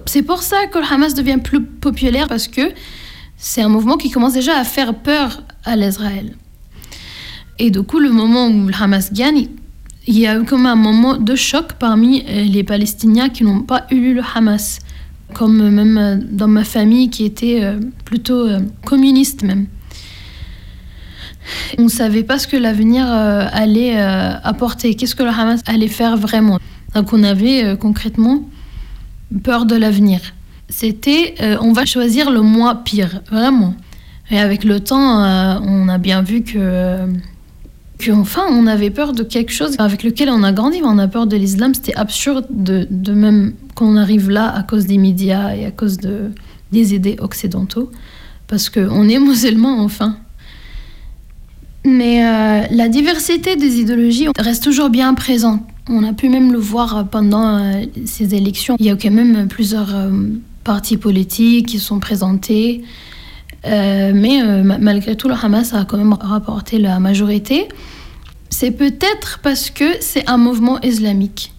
[0.06, 2.72] C'est pour ça que le Hamas devient plus populaire parce que
[3.37, 6.35] c'est un mouvement qui commence déjà à faire peur à l'Israël.
[7.61, 9.49] Et du coup, le moment où le Hamas gagne,
[10.07, 13.61] il y a eu comme un moment de choc parmi euh, les Palestiniens qui n'ont
[13.61, 14.79] pas eu le Hamas,
[15.35, 18.49] comme même euh, dans ma famille qui était euh, plutôt
[18.87, 19.66] communiste même.
[21.77, 26.16] On ne savait pas ce que l'avenir allait apporter, qu'est-ce que le Hamas allait faire
[26.16, 26.59] vraiment?
[26.94, 28.44] Donc on avait concrètement
[29.42, 30.20] peur de l'avenir.
[30.68, 33.75] C'était on va choisir le moins pire, vraiment.
[34.31, 35.18] Et avec le temps,
[35.64, 37.09] on a bien vu que
[38.08, 41.26] enfin on avait peur de quelque chose avec lequel on a grandi, on a peur
[41.26, 41.74] de l'islam.
[41.74, 46.30] C'était absurde de, même qu'on arrive là à cause des médias et à cause de,
[46.72, 47.90] des idées occidentaux,
[48.46, 50.16] parce qu'on est musulman enfin.
[51.84, 55.62] Mais euh, la diversité des idéologies reste toujours bien présente.
[55.88, 58.76] On a pu même le voir pendant euh, ces élections.
[58.78, 60.10] Il y a quand même plusieurs euh,
[60.62, 62.82] partis politiques qui sont présentés.
[63.66, 67.68] Euh, mais euh, malgré tout, le Hamas a quand même rapporté la majorité.
[68.49, 71.53] C'est peut-être parce que c'est un mouvement islamique.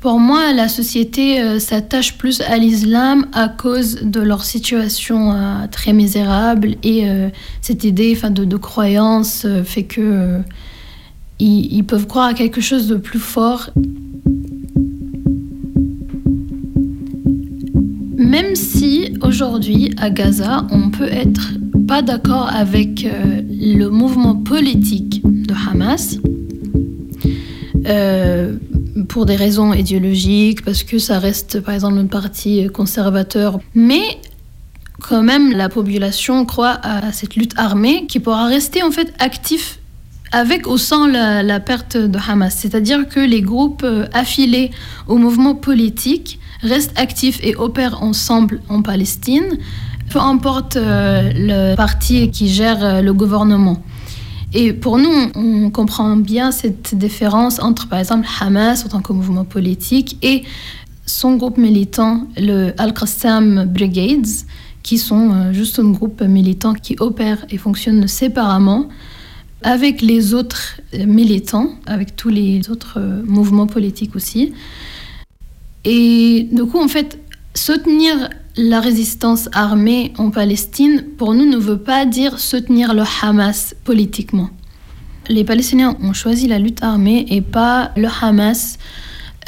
[0.00, 5.34] Pour moi, la société euh, s'attache plus à l'islam à cause de leur situation
[5.70, 7.06] très misérable et
[7.62, 10.40] cette idée de, de croyance fait que
[11.38, 13.70] ils, ils peuvent croire à quelque chose de plus fort
[18.34, 21.52] Même si aujourd'hui à Gaza, on peut être
[21.86, 26.18] pas d'accord avec euh, le mouvement politique de Hamas,
[27.86, 28.56] euh,
[29.08, 34.02] pour des raisons idéologiques, parce que ça reste par exemple un parti conservateur, mais
[35.00, 39.78] quand même la population croit à cette lutte armée qui pourra rester en fait actif
[40.32, 42.56] avec ou sans la, la perte de Hamas.
[42.56, 44.72] C'est-à-dire que les groupes euh, affiliés
[45.06, 49.58] au mouvement politique restent actifs et opèrent ensemble en Palestine,
[50.10, 53.82] peu importe euh, le parti qui gère euh, le gouvernement.
[54.52, 59.12] Et pour nous, on comprend bien cette différence entre, par exemple, Hamas en tant que
[59.12, 60.44] mouvement politique et
[61.06, 64.26] son groupe militant, le Al-Qassam Brigades,
[64.82, 68.88] qui sont euh, juste un groupe militant qui opère et fonctionne séparément
[69.62, 74.52] avec les autres militants, avec tous les autres mouvements politiques aussi.
[75.84, 77.18] Et du coup, en fait,
[77.54, 83.74] soutenir la résistance armée en Palestine, pour nous, ne veut pas dire soutenir le Hamas
[83.84, 84.50] politiquement.
[85.28, 88.78] Les Palestiniens ont choisi la lutte armée et pas le Hamas.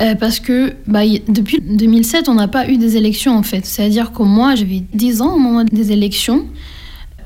[0.01, 3.64] Euh, parce que bah, depuis 2007, on n'a pas eu des élections en fait.
[3.64, 6.47] C'est-à-dire que moi, j'avais 10 ans au moment des élections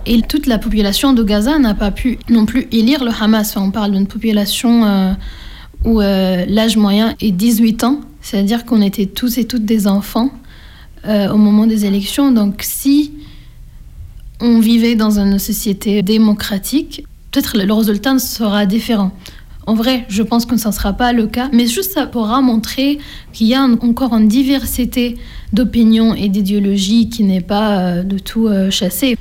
[0.06, 3.56] et toute la population de Gaza n'a pas pu non plus élire le Hamas.
[3.56, 5.12] On parle d'une population euh,
[5.84, 8.00] où euh, l'âge moyen est 18 ans.
[8.30, 10.30] C'est-à-dire qu'on était tous et toutes des enfants
[11.04, 12.30] euh, au moment des élections.
[12.30, 13.12] Donc si
[14.40, 19.10] on vivait dans une société démocratique, peut-être le résultat sera différent.
[19.66, 22.40] En vrai, je pense que ce ne sera pas le cas, mais juste ça pourra
[22.40, 23.00] montrer
[23.32, 25.18] qu'il y a encore une diversité
[25.52, 29.18] d'opinions et d'idéologies qui n'est pas euh, de tout euh, chassée.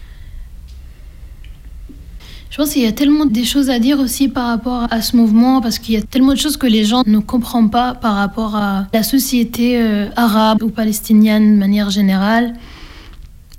[2.50, 5.16] Je pense qu'il y a tellement des choses à dire aussi par rapport à ce
[5.16, 8.16] mouvement, parce qu'il y a tellement de choses que les gens ne comprennent pas par
[8.16, 12.54] rapport à la société euh, arabe ou palestinienne de manière générale.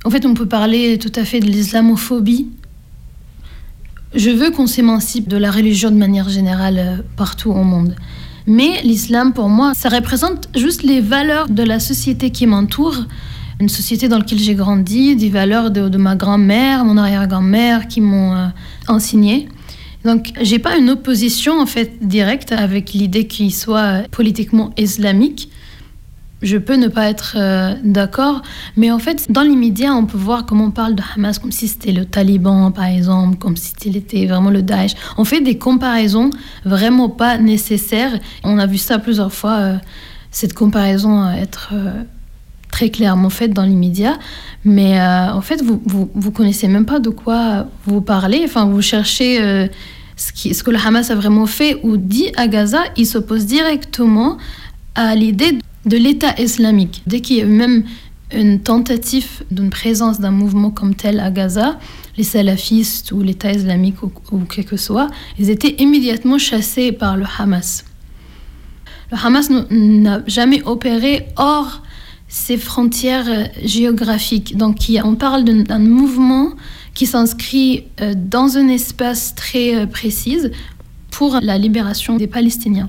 [0.05, 2.49] En fait, on peut parler tout à fait de l'islamophobie.
[4.13, 7.95] Je veux qu'on s'émancipe de la religion de manière générale euh, partout au monde.
[8.49, 12.97] Mais l'islam, pour moi, ça représente juste les valeurs de la société qui m'entoure
[13.61, 18.35] une société dans laquelle j'ai grandi, des valeurs de, ma grand-mère, mon arrière-grand-mère qui m'ont
[18.35, 18.47] euh,
[18.89, 19.49] enseigné.
[20.05, 25.51] Donc, j'ai pas une opposition en fait directe avec l'idée qu'il soit politiquement islamique.
[26.43, 28.41] Je peux ne pas être euh, d'accord,
[28.79, 31.69] mais en fait, dans l'immédiat, on peut voir comment on parle de Hamas comme si
[31.69, 34.93] c'était le Taliban, par exemple, comme si c'était vraiment le Daesh.
[35.19, 36.31] On fait des comparaisons
[36.65, 38.19] vraiment pas nécessaires.
[38.43, 39.77] On a vu ça plusieurs fois, euh,
[40.31, 42.05] cette comparaison être euh,
[42.71, 44.19] très clairement faite dans l'immédiat.
[44.65, 48.43] Mais euh, en fait, vous, vous, vous connaissez même pas de quoi vous parlez.
[48.45, 49.67] Enfin, vous cherchez euh,
[50.17, 52.83] ce que le Hamas a vraiment fait ou dit à Gaza.
[52.97, 54.39] Il s'oppose directement
[54.95, 57.03] à l'idée de l'État islamique.
[57.07, 57.85] Dès qu'il y a eu même
[58.33, 61.79] une tentative d'une présence d'un mouvement comme tel à Gaza,
[62.17, 65.09] les salafistes ou l'État islamique ou, ou quel que soit,
[65.39, 67.85] ils étaient immédiatement chassés par le Hamas.
[69.11, 71.83] Le Hamas n'a jamais opéré hors
[72.31, 74.57] ses frontières géographiques.
[74.57, 76.53] Donc on parle d'un mouvement
[76.95, 80.39] qui s'inscrit euh, dans un espace très euh, précis
[81.11, 82.89] pour la libération des Palestiniens.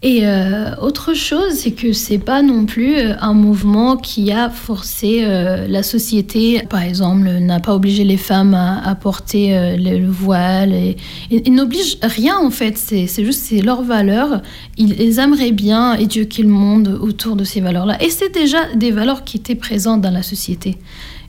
[0.00, 4.48] Et euh, autre chose, c'est que c'est pas non plus euh, un mouvement qui a
[4.48, 10.08] forcé euh, la société, par exemple, n'a pas obligé les femmes à, porter le, le
[10.08, 10.72] voile.
[10.72, 10.96] Et,
[11.32, 14.40] et- n'oblige rien en fait, c'est juste c'est leurs valeurs.
[14.76, 18.00] Ils, ils aimeraient bien éduquer le monde autour de ces valeurs-là.
[18.00, 20.76] Et c'est déjà des valeurs qui étaient présentes dans la société.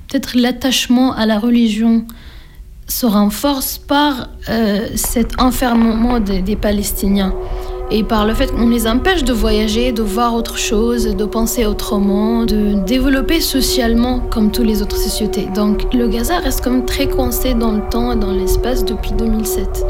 [0.07, 2.05] Peut-être l'attachement à la religion
[2.87, 4.29] se renforce par
[4.95, 7.33] cet enfermement des Palestiniens
[7.91, 11.65] et par le fait qu'on les empêche de voyager, de voir autre chose, de penser
[11.65, 15.47] autrement, de développer socialement comme toutes les autres sociétés.
[15.55, 19.85] Donc le Gaza reste comme très coincé dans le temps et dans l'espace depuis 2007.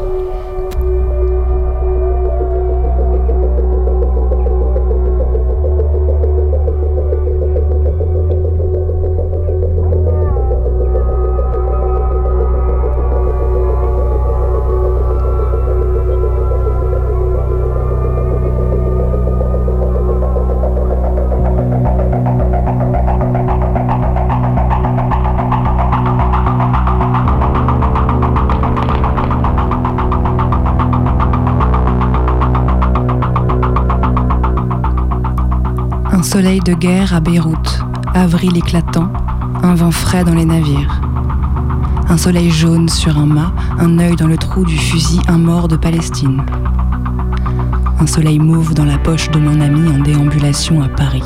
[36.30, 37.80] Soleil de guerre à Beyrouth,
[38.14, 39.12] avril éclatant,
[39.64, 41.00] un vent frais dans les navires.
[42.08, 45.66] Un soleil jaune sur un mât, un œil dans le trou du fusil, un mort
[45.66, 46.40] de Palestine.
[47.98, 51.24] Un soleil mauve dans la poche de mon ami en déambulation à Paris.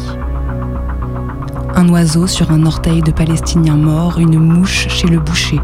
[1.75, 5.61] Un oiseau sur un orteil de Palestinien mort, une mouche chez le boucher.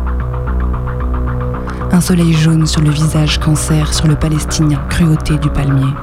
[1.93, 5.95] Un soleil jaune sur le visage cancer sur le Palestinien cruauté du palmier.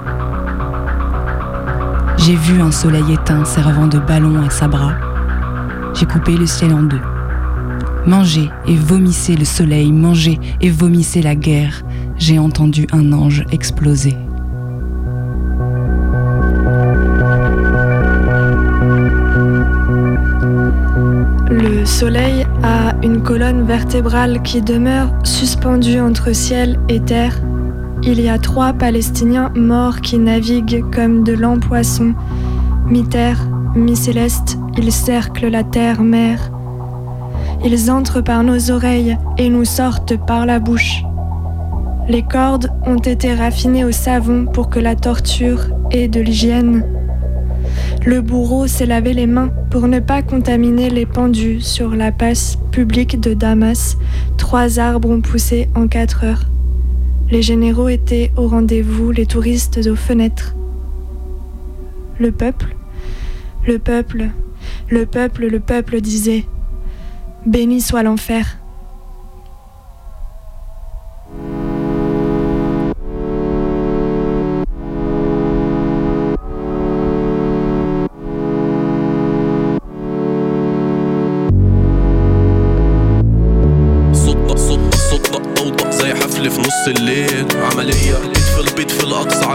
[2.18, 4.94] J'ai vu un soleil éteint servant de ballon à sa bras.
[5.94, 7.02] J'ai coupé le ciel en deux.
[8.06, 11.84] Mangez et vomissez le soleil, mangez et vomissez la guerre.
[12.18, 14.18] J'ai entendu un ange exploser.
[21.50, 27.40] Le soleil a une colonne vertébrale qui demeure suspendue entre ciel et terre.
[28.04, 32.14] Il y a trois Palestiniens morts qui naviguent comme de lents poissons.
[32.86, 36.52] Mi-terre, mi-céleste, ils cerclent la terre-mère.
[37.66, 41.04] Ils entrent par nos oreilles et nous sortent par la bouche.
[42.08, 46.86] Les cordes ont été raffinées au savon pour que la torture ait de l'hygiène.
[48.06, 52.58] Le bourreau s'est lavé les mains pour ne pas contaminer les pendus sur la place
[52.72, 53.98] publique de Damas.
[54.38, 56.47] Trois arbres ont poussé en quatre heures.
[57.30, 60.56] Les généraux étaient au rendez-vous, les touristes aux fenêtres.
[62.20, 62.74] Le peuple,
[63.68, 64.30] le peuple,
[64.90, 66.46] le peuple, le peuple disait
[67.46, 68.60] Béni soit l'enfer.
[86.88, 87.48] الليل.
[87.56, 88.37] عملية.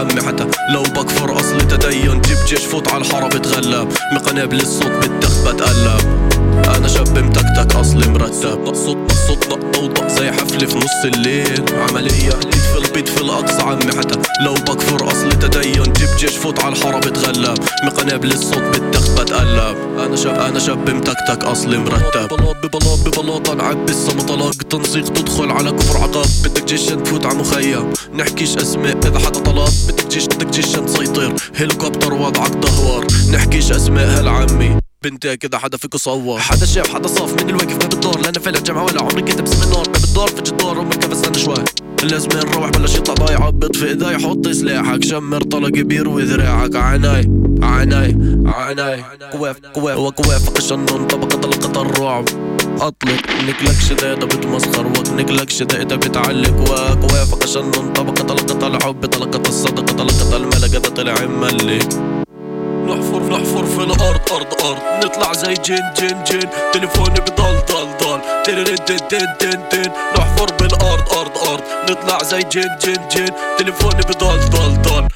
[0.03, 4.91] عمي حتى لو بكفر أصل تدين جيب جيش فوت على الحارة بتغلب من قنابل الصوت
[4.91, 6.23] بالتخت بتقلب
[6.75, 8.75] أنا شاب متكتك أصلي مرتب.
[8.75, 11.65] صوتنا صوتنا ضوضاء زي حفلة في نص الليل.
[11.89, 13.91] عملية بيت في البيت في الأقصى عمي.
[13.99, 19.21] حتى لو بكفر أصل تدين جيب جيش فوت على الحارة بتغلب من قنابل الصوت بالتخت
[19.21, 22.27] بتقلب أنا شاب أنا شاب متكتك أصلي مرتب.
[22.27, 26.27] ببلاط ببلاط ببلاط نعبي السما طلاق تنسيق تدخل على كفر عقاب.
[26.43, 27.93] بدك جيش تفوت على مخيم.
[28.13, 29.69] نحكيش أسماء إذا حدا طلب.
[29.93, 35.97] بدك جيش بدك جيش تسيطر هليكوبتر وضعك دهور نحكيش اسماء هالعمي بنتي كده حدا فيكو
[35.97, 36.39] صور.
[36.39, 37.33] حدا شاف حدا صاف.
[37.43, 39.87] من الواقف ما بالدور لا أنا فعلا جامعة ولا عمري كنت باسم النار.
[39.87, 40.81] ما بالدور في جدار.
[40.81, 41.63] أمك كيف استنى شوي.
[42.03, 42.69] لازم نروح.
[42.69, 43.49] بلش يطلع ضايع.
[43.49, 44.17] بطفي إيدي.
[44.17, 45.03] حط سلاحك.
[45.03, 47.29] شمر طلق كبير وذراعك عناي
[47.61, 49.97] عناي عناي كواف كواف.
[49.97, 52.25] وكوافق الشنون طبقة طلقة الرعب.
[52.81, 53.21] أطلق.
[53.47, 60.79] نقلك شدادة بتمسخر وكنقلك شدادة بتعلق وكوافق الشنون طبقة طلقة الحب طلقة الصدقة طلقة الملكة
[60.79, 61.79] ده طلع ملي.
[62.87, 64.21] نحفر نحفر في الأرض.
[64.33, 65.05] أرض أرض.
[65.05, 66.49] نطلع زي جن جن جن.
[66.73, 68.21] تليفوني بضل ضل ضل.
[68.45, 71.63] ترن تن تن تن تن نحفر بالأرض أرض أرض.
[71.89, 73.29] نطلع زي جن جن جن.
[73.57, 75.07] تليفوني بضل ضل ضل.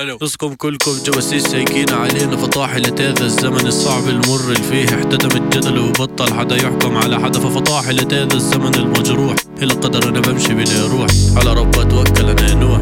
[0.00, 6.34] نصكم كلكم جواسيس سايقين علينا فطاحل هذا الزمن الصعب المر اللي فيه احتدم الجدل وبطل
[6.34, 9.34] حدا يحكم على حدا ففطاحل هذا الزمن المجروح.
[9.62, 11.06] إلى قدر أنا بمشي بلا روح.
[11.36, 12.80] على رب اتوكل أنا نوح.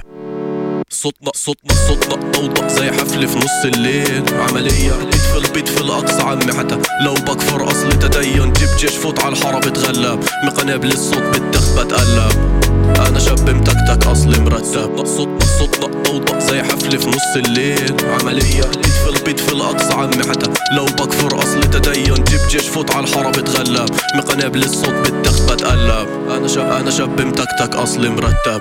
[0.91, 4.25] صوتنا صوتنا صوتنا ضوضاء زي حفلة في نص الليل.
[4.35, 9.21] عملية بيت في البيت في الأقصى عمي حتى لو بكفر أصل تدين جيب جيش فوت
[9.21, 10.25] على الحارة بتغلب.
[10.45, 12.55] مقناب للصوت بالتخ بتقلب
[12.97, 15.07] أنا شاب متكتك أصلي مرتب.
[15.07, 17.97] صوتنا صوتنا ضوضاء زي حفلة في نص الليل.
[18.21, 22.91] عملية بيت في البيت في الأقصى عمي حتى لو بكفر أصل تدين جيب جيش فوت
[22.91, 23.89] على الحارة بتغلب.
[24.15, 26.09] مقناب للصوت بالتخ بتقلب.
[26.31, 28.61] أنا شاب أنا شاب متكتك أصلي مرتب.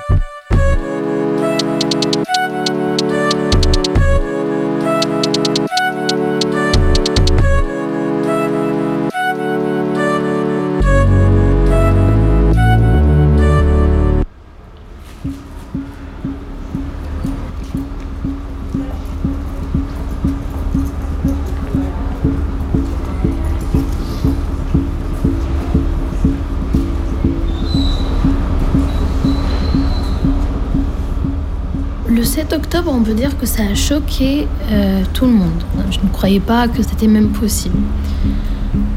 [32.48, 35.62] 7 octobre, on peut dire que ça a choqué euh, tout le monde.
[35.90, 37.78] Je ne croyais pas que c'était même possible.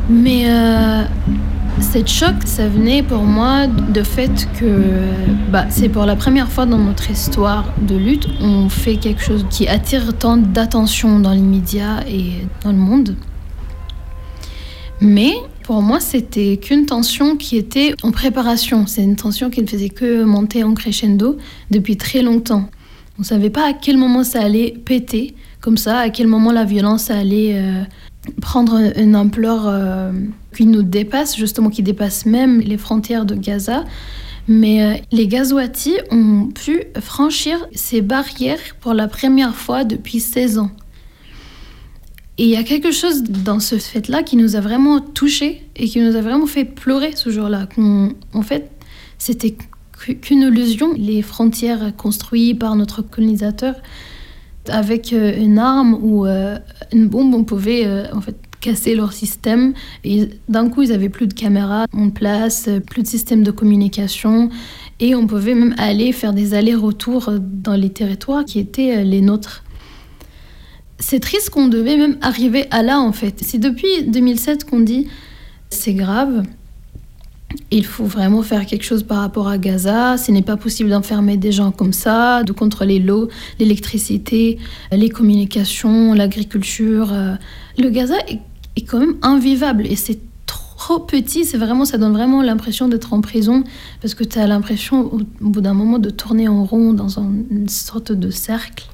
[0.09, 1.03] Mais euh,
[1.79, 4.81] cette choc, ça venait pour moi de fait que
[5.49, 9.45] bah, c'est pour la première fois dans notre histoire de lutte, on fait quelque chose
[9.49, 13.15] qui attire tant d'attention dans les médias et dans le monde.
[14.99, 15.33] Mais
[15.63, 18.87] pour moi, c'était qu'une tension qui était en préparation.
[18.87, 21.37] C'est une tension qui ne faisait que monter en crescendo
[21.71, 22.69] depuis très longtemps.
[23.17, 26.51] On ne savait pas à quel moment ça allait péter, comme ça, à quel moment
[26.51, 27.83] la violence allait euh,
[28.41, 30.11] prendre une ampleur euh,
[30.55, 33.85] qui nous dépasse, justement qui dépasse même les frontières de Gaza.
[34.47, 40.59] Mais euh, les Gazouati ont pu franchir ces barrières pour la première fois depuis 16
[40.59, 40.71] ans.
[42.37, 45.87] Et il y a quelque chose dans ce fait-là qui nous a vraiment touchés et
[45.87, 47.67] qui nous a vraiment fait pleurer ce jour-là.
[47.77, 48.69] En fait,
[49.17, 49.57] c'était
[49.97, 50.93] qu'une illusion.
[50.97, 53.75] Les frontières construites par notre colonisateur,
[54.69, 56.57] avec euh, une arme ou euh,
[56.91, 59.73] une bombe, on pouvait euh, en fait casser leur système.
[60.03, 64.49] Et d'un coup, ils avaient plus de caméras en place, plus de système de communication.
[64.99, 69.63] Et on pouvait même aller faire des allers-retours dans les territoires qui étaient les nôtres.
[70.99, 73.35] C'est triste qu'on devait même arriver à là, en fait.
[73.43, 75.07] C'est depuis 2007 qu'on dit
[75.69, 76.43] c'est grave,
[77.71, 80.17] il faut vraiment faire quelque chose par rapport à Gaza.
[80.17, 83.29] Ce n'est pas possible d'enfermer des gens comme ça, de contrôler l'eau,
[83.59, 84.57] l'électricité,
[84.91, 87.11] les communications, l'agriculture.
[87.13, 87.35] Euh,
[87.77, 88.39] Le Gaza est,
[88.85, 91.45] quand même invivable et c'est trop petit.
[91.45, 93.63] C'est vraiment, ça donne vraiment l'impression d'être en prison
[94.01, 97.31] parce que tu as l'impression au, bout d'un moment de tourner en rond dans un-
[97.49, 98.85] une sorte de cercle.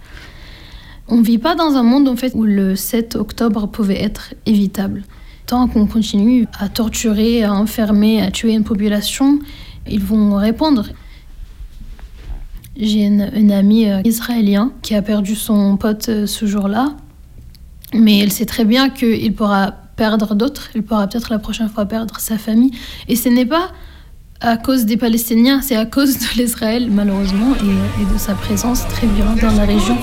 [1.09, 4.33] On ne vit pas dans un monde en fait où le 7 octobre pouvait être
[4.45, 5.03] évitable.
[5.45, 9.39] Tant qu'on continue à torturer, à enfermer, à tuer une population,
[9.87, 10.87] ils vont répondre.
[12.75, 16.95] J'ai une, amie euh, israélienne qui a perdu son pote euh, ce jour-là,
[17.93, 21.85] mais elle sait très bien qu'il pourra perdre d'autres, il pourra peut-être la prochaine fois
[21.85, 22.71] perdre sa famille.
[23.07, 23.69] Et ce n'est pas
[24.41, 28.87] à cause des Palestiniens, c'est à cause de l'Israël, malheureusement, et, et de sa présence
[28.87, 29.97] très violente dans la région.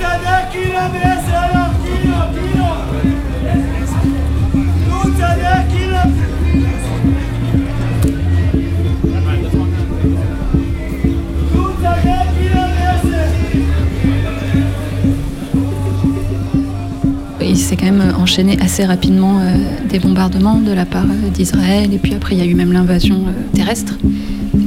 [17.70, 19.54] S'est quand même enchaîné assez rapidement euh,
[19.88, 22.72] des bombardements de la part euh, d'Israël et puis après il y a eu même
[22.72, 23.94] l'invasion euh, terrestre.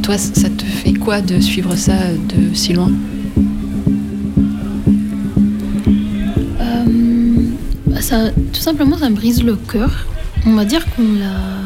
[0.04, 2.92] Toi, ça te fait quoi de suivre ça de si loin?
[8.00, 10.08] Ça, tout simplement, ça me brise le cœur.
[10.46, 11.62] On va dire qu'on l'a.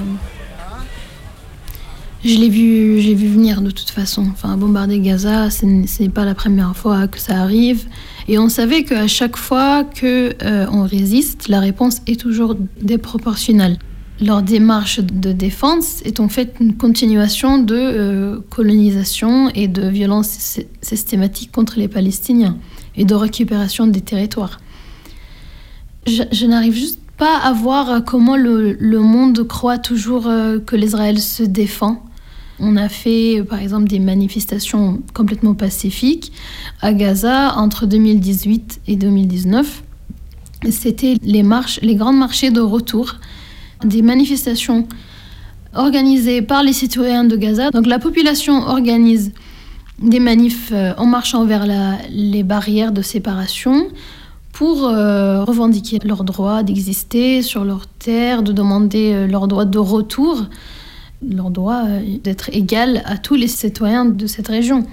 [2.24, 4.26] Je l'ai vu, vu venir de toute façon.
[4.32, 7.86] Enfin, bombarder Gaza, ce n'est pas la première fois que ça arrive.
[8.28, 13.78] Et on savait qu'à chaque fois que euh, résiste, la réponse est toujours déproportionnelle.
[14.20, 20.28] Leur démarche de défense est en fait une continuation de euh, colonisation et de violence
[20.28, 22.58] sy- systématique contre les Palestiniens
[22.96, 24.60] et de récupération des territoires.
[26.08, 31.20] Je, n'arrive juste pas à voir comment le, le monde croit toujours euh, que l'Israël
[31.20, 32.04] se défend.
[32.60, 36.32] On a fait, par exemple, des manifestations complètement pacifiques
[36.82, 39.84] à Gaza entre 2018 et 2019.
[40.72, 43.16] C'était les marches, les grandes marchés de retour,
[43.84, 44.88] des manifestations
[45.74, 47.70] organisées par les citoyens de Gaza.
[47.70, 49.34] Donc la population organise
[50.02, 51.66] des manifs euh, en marchant vers
[52.10, 53.88] les barrières de séparation
[54.52, 59.78] pour euh, revendiquer leur droit d'exister sur leur terre, de demander euh, leur droit de
[59.78, 60.46] retour,
[61.22, 64.86] leur droit euh, d'être égal à tous les citoyens de cette région.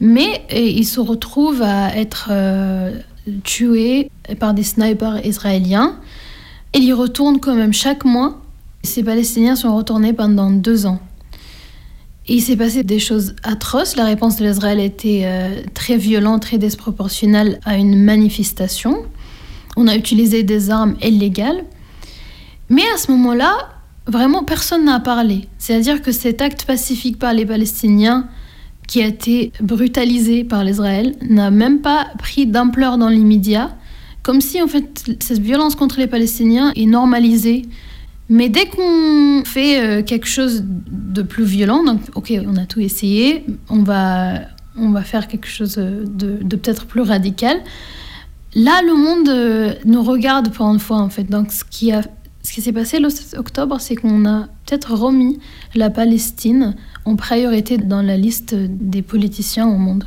[0.00, 2.98] Mais ils se retrouvent à être euh,
[3.44, 5.98] tués par des snipers israéliens.
[6.72, 8.42] Et ils retournent quand même chaque mois.
[8.82, 11.00] Ces Palestiniens sont retournés pendant deux ans.
[12.26, 13.96] Il s'est passé des choses atroces.
[13.96, 19.04] La réponse de l'Israël était euh, très violente, très disproportionnelle à une manifestation.
[19.76, 21.64] On a utilisé des armes illégales.
[22.70, 23.73] Mais à ce moment-là,
[24.06, 25.48] vraiment personne n'a parlé.
[25.58, 28.28] C'est-à-dire que cet acte pacifique par les Palestiniens,
[28.86, 33.76] qui a été brutalisé par l'Israël, n'a même pas pris d'ampleur dans l'immédiat,
[34.22, 37.62] comme si en fait cette violence contre les Palestiniens est normalisée.
[38.28, 42.80] Mais dès qu'on fait euh, quelque chose de plus violent, donc ok, on a tout
[42.80, 44.40] essayé, on va,
[44.78, 47.58] on va faire quelque chose de, peut-être plus radical.
[48.54, 51.24] Là, le monde euh, nous regarde pour une fois en fait.
[51.24, 52.02] Donc ce qui a
[52.44, 55.40] ce qui s'est passé le 7 octobre, c'est qu'on a peut-être remis
[55.74, 56.76] la Palestine
[57.06, 60.04] en priorité dans la liste des politiciens au monde.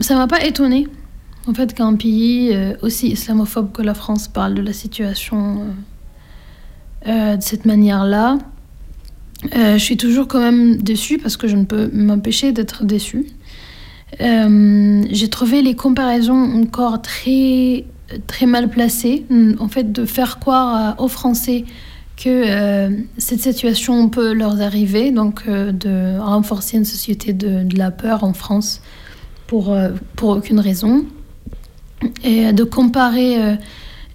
[0.00, 0.86] Ça m'a pas étonné,
[1.46, 5.62] en fait, qu'un pays euh, aussi islamophobe que la France parle de la situation
[7.06, 8.38] euh, euh, de cette manière-là.
[9.50, 13.24] je suis toujours quand même déçue parce que je ne peux m'empêcher d'être déçue.
[14.20, 17.86] J'ai trouvé les comparaisons encore très
[18.26, 19.24] très mal placé,
[19.58, 21.64] en fait, de faire croire aux Français
[22.16, 27.76] que euh, cette situation peut leur arriver, donc euh, de renforcer une société de, de,
[27.76, 28.80] la peur en France
[29.46, 31.04] pour, euh, pour aucune raison,
[32.22, 33.56] et de comparer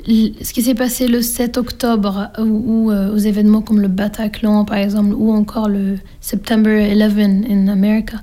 [0.05, 5.15] ce qui s'est passé le 7 octobre ou, aux événements comme le Bataclan par exemple,
[5.15, 7.19] ou encore le September 11
[7.49, 8.17] in America.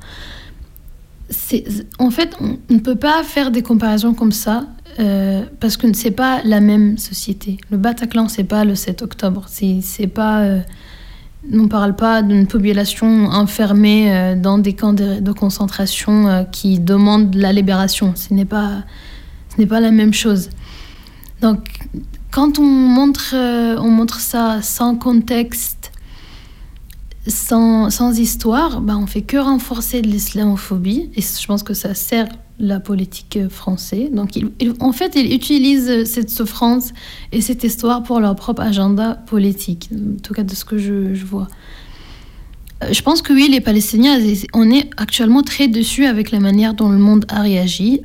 [1.98, 4.68] En fait, on ne peut pas faire des comparaisons comme ça
[4.98, 7.58] euh, parce que c'est pas la même société.
[7.70, 9.46] Le Bataclan, c'est pas le 7 octobre.
[9.48, 10.40] C'est pas.
[10.40, 10.60] Euh,
[11.52, 17.52] on parle pas d'une population enfermée euh, dans des camps de, concentration qui demandent la
[17.52, 18.14] libération.
[18.16, 18.84] Ce n'est pas,
[19.68, 20.48] pas la même chose.
[21.42, 21.68] Donc,
[22.30, 25.92] quand on montre, on montre ça sans contexte,
[27.28, 31.10] sans, sans histoire, bah, on fait que renforcer l'islamophobie.
[31.14, 32.28] Et je pense que ça sert
[32.58, 34.10] la politique française.
[34.12, 34.30] Donc,
[34.80, 36.92] en fait, ils utilisent cette souffrance
[37.32, 41.24] et cette histoire pour leur propre agenda politique, en tout cas de ce que je,
[41.24, 41.48] vois.
[42.82, 44.18] Euh, je pense que oui, les Palestiniens,
[44.54, 48.00] on est actuellement très dessus avec la manière dont le monde a réagi.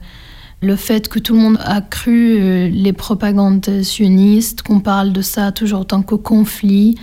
[0.62, 5.22] Le fait que tout le monde a cru euh, les propagandes sionistes, qu'on parle de
[5.22, 6.98] ça toujours en tant que conflit.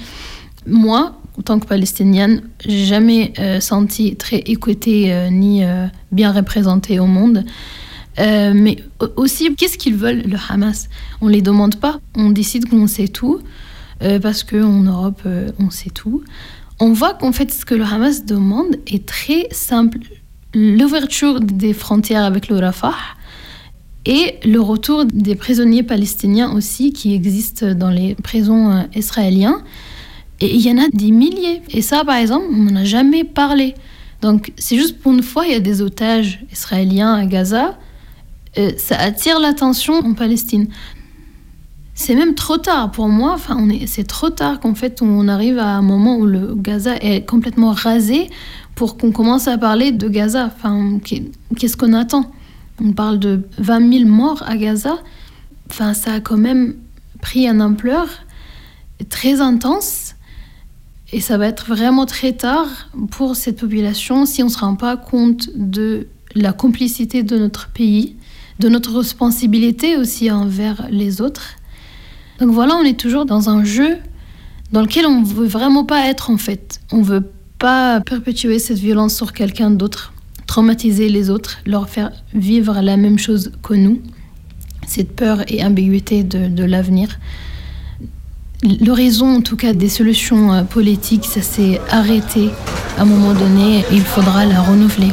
[0.67, 6.33] Moi, en tant que palestinienne, j'ai jamais euh, senti très écoutée euh, ni euh, bien
[6.33, 7.45] représentée au monde.
[8.19, 8.79] mais
[9.15, 10.89] aussi, qu'est-ce qu'ils veulent, le Hamas?
[11.21, 13.39] On ne les demande pas, on décide qu'on sait tout,
[14.01, 15.23] parce qu'en Europe,
[15.61, 16.25] on sait tout.
[16.81, 20.01] On voit qu'en fait, ce que le Hamas demande est très simple.
[20.53, 22.97] L'ouverture des frontières avec le Rafah
[24.05, 29.63] et le retour des prisonniers palestiniens aussi qui existent dans les prisons israéliennes.
[30.41, 31.63] Et il y en a des milliers.
[31.71, 33.75] Et ça, par exemple, on n'en a jamais parlé.
[34.21, 37.79] Donc, c'est juste pour une fois, il y a des otages israéliens à Gaza.
[38.57, 40.69] Euh, ça attire l'attention en Palestine.
[41.95, 43.33] C'est même trop tard pour moi.
[43.35, 47.27] Enfin, c'est trop tard qu'en fait, on arrive à un moment où le Gaza est
[47.27, 48.31] complètement rasé
[48.75, 50.47] pour qu'on commence à parler de Gaza.
[50.47, 51.01] Enfin,
[51.57, 52.31] qu'est-ce qu'on attend?
[52.81, 54.99] On parle de 20 000 morts à Gaza.
[55.71, 56.75] Enfin, ça a quand même
[57.21, 58.07] pris une ampleur
[59.09, 60.15] très intense.
[61.13, 64.77] Et ça va être vraiment très tard pour cette population si on ne se rend
[64.77, 68.17] pas compte de la complicité de notre pays,
[68.59, 71.57] de notre responsabilité aussi envers les autres.
[72.41, 73.97] Donc voilà, on est toujours dans un jeu
[74.71, 76.81] dans lequel on ne veut vraiment pas être en fait.
[76.93, 80.13] On ne veut pas perpétuer cette violence sur quelqu'un d'autre,
[80.47, 84.03] traumatiser les autres, leur faire vivre la même chose que nous,
[84.87, 87.19] cette peur et ambiguïté de, de l'avenir.
[88.63, 92.51] L'horizon, en tout cas, des solutions euh, politiques, ça s'est arrêté
[92.99, 95.13] à un moment donné il faudra la renouveler.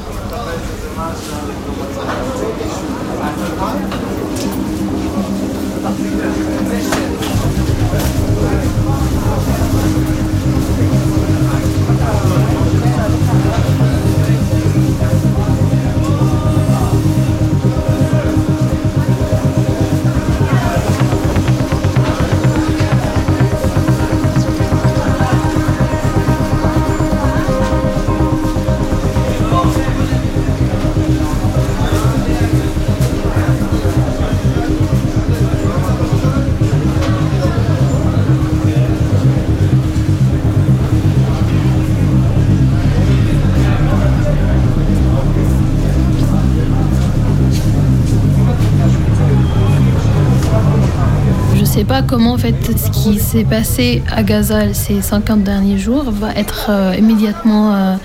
[51.84, 56.32] Pas comment en fait ce qui s'est passé à Gaza ces 50 derniers jours va
[56.34, 57.96] être euh, immédiatement euh,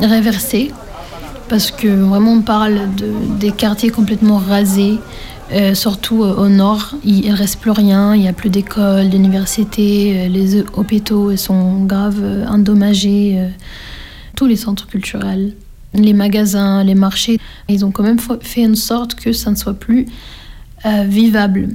[0.00, 0.70] réversé
[1.48, 3.06] parce que vraiment on parle de,
[3.38, 4.98] des quartiers complètement rasés,
[5.52, 6.94] euh, surtout au nord.
[7.04, 11.84] Il ne reste plus rien, il n'y a plus d'écoles, d'universités, euh, les hôpitaux sont
[11.84, 13.38] grave euh, endommagés,
[14.36, 15.52] tous les centres culturels,
[15.92, 17.38] les magasins, les marchés.
[17.68, 20.06] Ils ont quand même fa- fait en sorte que ça ne soit plus
[21.06, 21.68] vivable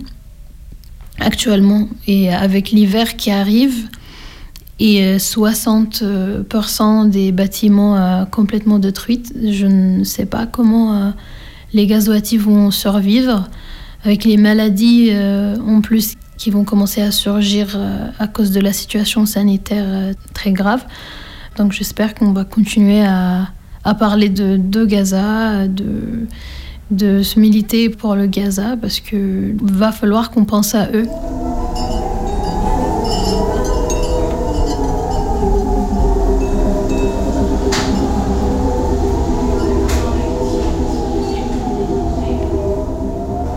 [1.20, 1.88] actuellement.
[2.08, 3.90] Et avec l'hiver qui arrive,
[4.80, 9.24] et euh, 60% des bâtiments euh, complètement détruits.
[9.36, 11.12] Je ne sais pas comment euh,
[11.74, 13.50] les Gazoatis vont survivre
[14.04, 18.62] avec les maladies euh, en plus qui vont commencer à surgir euh, à cause de
[18.62, 20.86] la situation sanitaire euh, très grave.
[21.58, 23.50] Donc j'espère qu'on va continuer à,
[23.84, 26.28] à parler de, de Gaza, de,
[26.92, 31.08] de se militer pour le Gaza parce que va falloir qu'on pense à eux.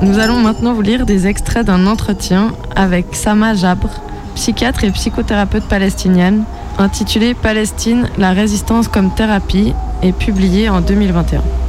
[0.03, 4.03] Nous allons maintenant vous lire des extraits d'un entretien avec Sama Jabre,
[4.35, 6.43] psychiatre et psychothérapeute palestinienne,
[6.79, 9.73] intitulé Palestine, la résistance comme thérapie
[10.03, 11.62] et publié en 2021.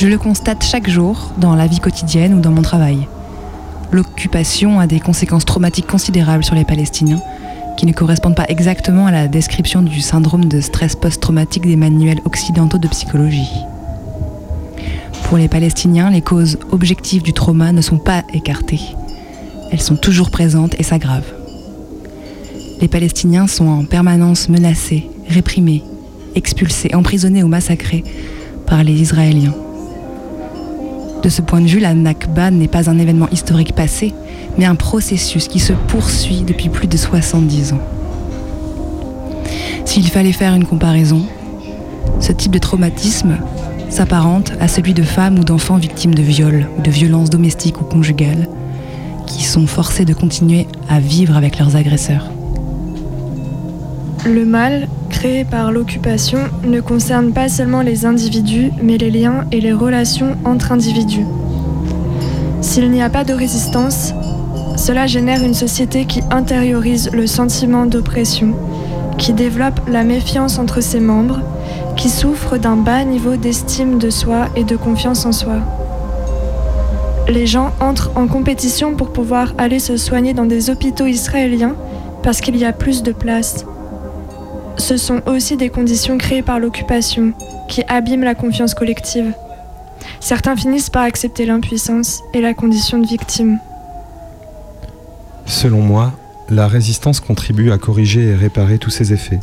[0.00, 3.06] Je le constate chaque jour dans la vie quotidienne ou dans mon travail.
[3.92, 7.20] L'occupation a des conséquences traumatiques considérables sur les Palestiniens,
[7.76, 12.22] qui ne correspondent pas exactement à la description du syndrome de stress post-traumatique des manuels
[12.24, 13.50] occidentaux de psychologie.
[15.24, 18.80] Pour les Palestiniens, les causes objectives du trauma ne sont pas écartées.
[19.70, 21.34] Elles sont toujours présentes et s'aggravent.
[22.80, 25.84] Les Palestiniens sont en permanence menacés, réprimés,
[26.34, 28.02] expulsés, emprisonnés ou massacrés
[28.66, 29.52] par les Israéliens.
[31.22, 34.14] De ce point de vue, la Nakba n'est pas un événement historique passé,
[34.56, 37.80] mais un processus qui se poursuit depuis plus de 70 ans.
[39.84, 41.22] S'il fallait faire une comparaison,
[42.20, 43.36] ce type de traumatisme
[43.90, 47.84] s'apparente à celui de femmes ou d'enfants victimes de viols ou de violences domestiques ou
[47.84, 48.48] conjugales,
[49.26, 52.30] qui sont forcés de continuer à vivre avec leurs agresseurs.
[54.26, 59.62] Le mal, créé par l'occupation, ne concerne pas seulement les individus, mais les liens et
[59.62, 61.24] les relations entre individus.
[62.60, 64.12] S'il n'y a pas de résistance,
[64.76, 68.54] cela génère une société qui intériorise le sentiment d'oppression,
[69.16, 71.40] qui développe la méfiance entre ses membres,
[71.96, 75.60] qui souffre d'un bas niveau d'estime de soi et de confiance en soi.
[77.26, 81.74] Les gens entrent en compétition pour pouvoir aller se soigner dans des hôpitaux israéliens
[82.22, 83.64] parce qu'il y a plus de place.
[84.90, 87.32] Ce sont aussi des conditions créées par l'occupation
[87.68, 89.32] qui abîment la confiance collective.
[90.18, 93.60] Certains finissent par accepter l'impuissance et la condition de victime.
[95.46, 96.12] Selon moi,
[96.48, 99.38] la résistance contribue à corriger et réparer tous ces effets.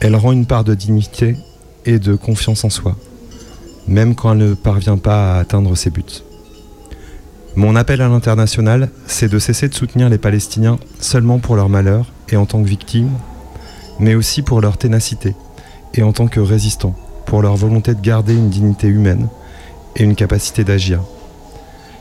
[0.00, 1.38] Elle rend une part de dignité
[1.86, 2.96] et de confiance en soi,
[3.88, 6.22] même quand elle ne parvient pas à atteindre ses buts.
[7.56, 12.12] Mon appel à l'international, c'est de cesser de soutenir les Palestiniens seulement pour leur malheur
[12.28, 13.08] et en tant que victimes,
[13.98, 15.34] mais aussi pour leur ténacité
[15.94, 16.94] et en tant que résistants,
[17.26, 19.28] pour leur volonté de garder une dignité humaine
[19.96, 21.00] et une capacité d'agir.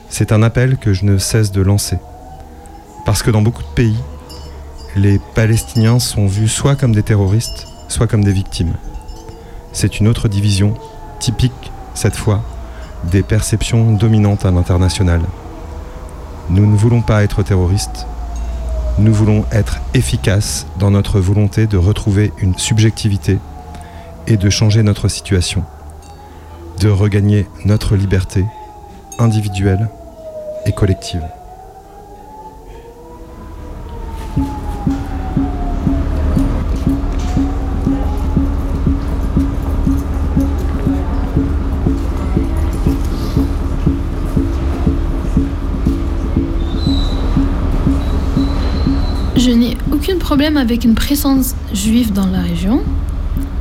[0.09, 1.97] C'est un appel que je ne cesse de lancer.
[3.05, 3.97] Parce que dans beaucoup de pays,
[4.95, 8.73] les Palestiniens sont vus soit comme des terroristes, soit comme des victimes.
[9.71, 10.75] C'est une autre division,
[11.19, 12.43] typique, cette fois,
[13.11, 15.21] des perceptions dominantes à l'international.
[16.49, 18.05] Nous ne voulons pas être terroristes,
[18.99, 23.39] nous voulons être efficaces dans notre volonté de retrouver une subjectivité
[24.27, 25.63] et de changer notre situation,
[26.79, 28.45] de regagner notre liberté
[29.19, 29.89] individuelle
[30.65, 31.23] et collective.
[50.33, 52.81] Problème avec une présence juive dans la région,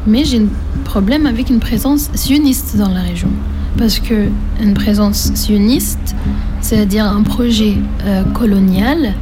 [0.06, 0.48] mais j'ai un
[0.86, 3.28] problème avec une présence sioniste dans la région.
[3.76, 6.16] Parce que une présence sioniste,
[6.62, 7.74] c'est-à-dire un projet
[8.06, 9.12] euh, colonial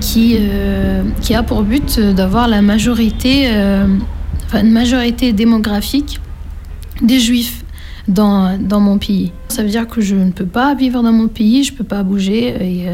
[0.00, 3.86] qui, euh, qui a pour but d'avoir la majorité, euh,
[4.46, 6.18] enfin, une majorité démographique
[7.02, 7.62] des juifs
[8.08, 9.32] dans, dans mon pays.
[9.48, 11.84] Ça veut dire que je ne peux pas vivre dans mon pays, je ne peux
[11.84, 12.86] pas bouger et,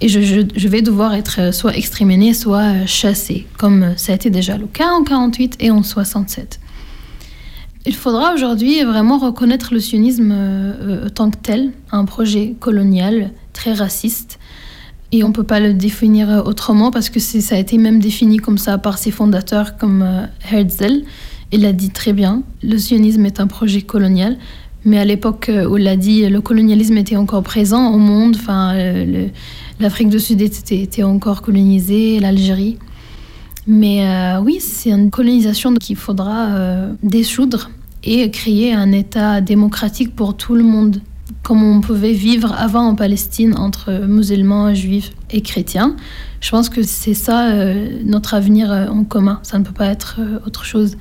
[0.00, 4.30] et je, vais devoir être euh, soit exterminé, soit euh, chassé, comme ça a été
[4.30, 6.58] déjà le cas en 48 et en 67.
[7.86, 13.72] Il faudra aujourd'hui vraiment reconnaître le sionisme euh, tant que tel, un projet colonial très
[13.72, 14.38] raciste.
[15.12, 18.36] Et on ne peut pas le définir autrement parce que ça a été même défini
[18.36, 21.04] comme ça par ses fondateurs comme euh, Herzl.
[21.52, 24.36] Il l'a dit très bien, le sionisme est un projet colonial.
[24.84, 28.36] Mais à l'époque où il l'a dit, le colonialisme était encore présent au monde.
[28.38, 28.74] Enfin,
[29.80, 32.78] l'Afrique du Sud était, encore colonisée, l'Algérie.
[33.66, 36.92] Mais euh, oui, c'est une colonisation qu'il faudra euh,
[38.02, 41.00] et créer un État démocratique pour tout le monde,
[41.42, 45.96] comme on pouvait vivre avant en Palestine entre musulmans, juifs et chrétiens.
[46.40, 49.40] Je pense que c'est ça euh, notre avenir en commun.
[49.42, 50.96] Ça ne peut pas être autre chose.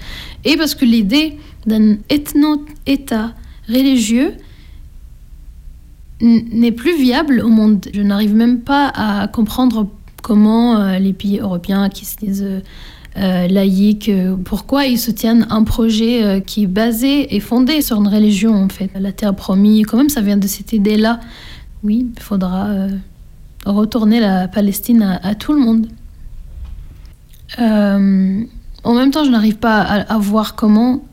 [0.46, 3.34] Et parce que l'idée d'un ethno-État
[3.68, 4.34] religieux
[6.22, 7.86] n'est plus viable au monde.
[7.94, 9.88] Je n'arrive même pas à comprendre
[10.22, 12.46] comment euh, les pays européens qui se disent
[13.18, 18.08] euh, laïcs, euh, pourquoi ils soutiennent un projet qui est basé et fondé sur une
[18.08, 18.90] religion en fait.
[19.00, 21.20] La terre promise, quand même ça vient de cette idée-là.
[21.84, 22.68] Oui, il faudra
[23.66, 25.88] retourner la Palestine à, tout le monde.
[27.58, 31.04] en même temps, je n'arrive pas à, voir comment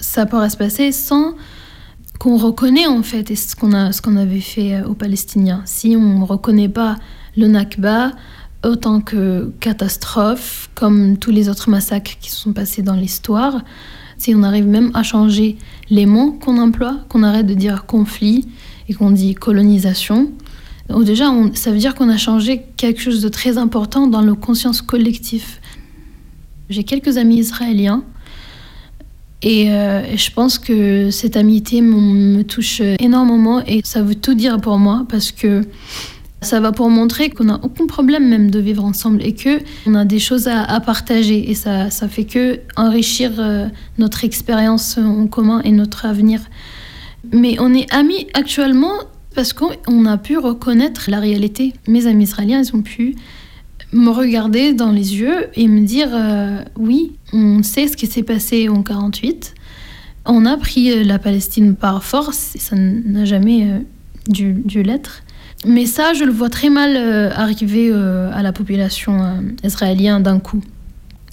[0.00, 1.34] ça pourrait se passer sans
[2.18, 5.62] qu'on reconnaît en fait ce qu'on a ce qu'on avait fait aux Palestiniens.
[5.64, 6.96] Si on ne reconnaît pas
[7.36, 8.12] le Nakba,
[8.64, 13.62] autant que catastrophe, comme tous les autres massacres qui se sont passés dans l'histoire.
[14.16, 15.56] Si on arrive même à changer
[15.90, 18.48] les mots qu'on emploie, qu'on arrête de dire conflit
[18.88, 20.32] et qu'on dit colonisation,
[21.04, 24.82] déjà, ça veut dire qu'on a changé quelque chose de très important dans le conscience
[24.82, 25.60] collectif.
[26.68, 28.02] J'ai quelques amis israéliens
[29.42, 34.60] et euh, je pense que cette amitié me touche énormément et ça veut tout dire
[34.60, 35.62] pour moi parce que
[36.40, 39.94] ça va pour montrer qu'on n'a aucun problème même de vivre ensemble et que on
[39.94, 43.66] a des choses à, partager et ça, ça fait que enrichir euh,
[43.98, 46.40] notre expérience en commun et notre avenir.
[47.32, 48.92] Mais on est amis actuellement
[49.34, 51.72] parce qu'on a pu reconnaître la réalité.
[51.86, 53.14] Mes amis israéliens, ils ont pu
[53.92, 58.22] me regarder dans les yeux et me dire euh, oui, on sait ce qui s'est
[58.22, 59.54] passé en 48.
[60.26, 63.82] On a pris euh, la Palestine par force ça n'a jamais
[64.28, 65.22] dû, dû l'être.
[65.66, 70.22] Mais ça, je le vois très mal euh, arriver euh, à la population euh, israélienne
[70.22, 70.62] d'un coup.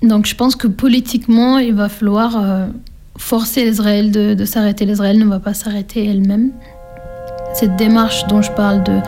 [0.01, 2.67] Donc je pense que politiquement, il va falloir
[3.17, 4.85] forcer l'Israël de, s'arrêter.
[4.85, 6.51] L'Israël ne va pas s'arrêter elle-même.
[7.53, 8.99] Cette démarche dont je parle de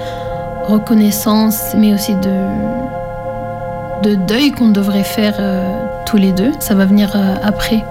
[0.67, 2.47] reconnaissance, mais aussi de,
[4.03, 5.35] de deuil qu'on devrait faire
[6.05, 7.83] tous les deux, ça va venir après.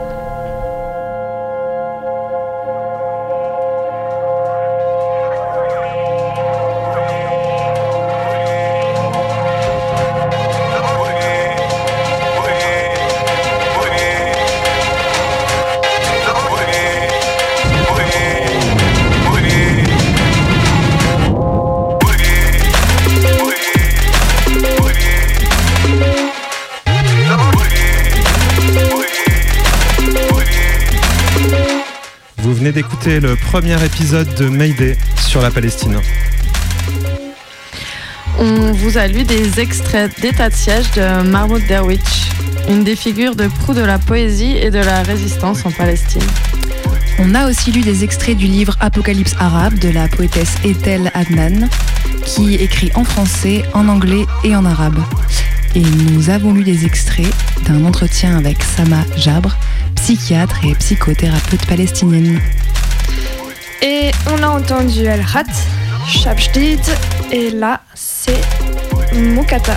[33.07, 34.97] Le premier épisode de Mayday
[35.29, 36.01] sur la Palestine.
[38.37, 42.01] On vous a lu des extraits d'état de siège de Mahmoud Derwich,
[42.69, 46.27] une des figures de proue de la poésie et de la résistance en Palestine.
[47.21, 51.69] On a aussi lu des extraits du livre Apocalypse arabe de la poétesse Ethel Adnan,
[52.25, 54.99] qui écrit en français, en anglais et en arabe.
[55.77, 57.33] Et nous avons lu des extraits
[57.67, 59.57] d'un entretien avec Sama Jabre,
[59.95, 62.41] psychiatre et psychothérapeute palestinienne.
[64.31, 65.45] On a entendu El Hat,
[66.07, 66.81] Shabjdid,
[67.31, 68.41] et là c'est
[69.15, 69.75] Mukata.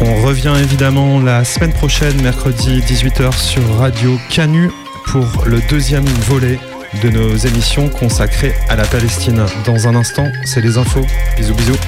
[0.00, 4.70] On revient évidemment la semaine prochaine, mercredi 18h sur Radio Canu
[5.06, 6.58] pour le deuxième volet
[7.02, 9.44] de nos émissions consacrées à la Palestine.
[9.64, 11.06] Dans un instant, c'est les infos.
[11.36, 11.78] Bisous bisous.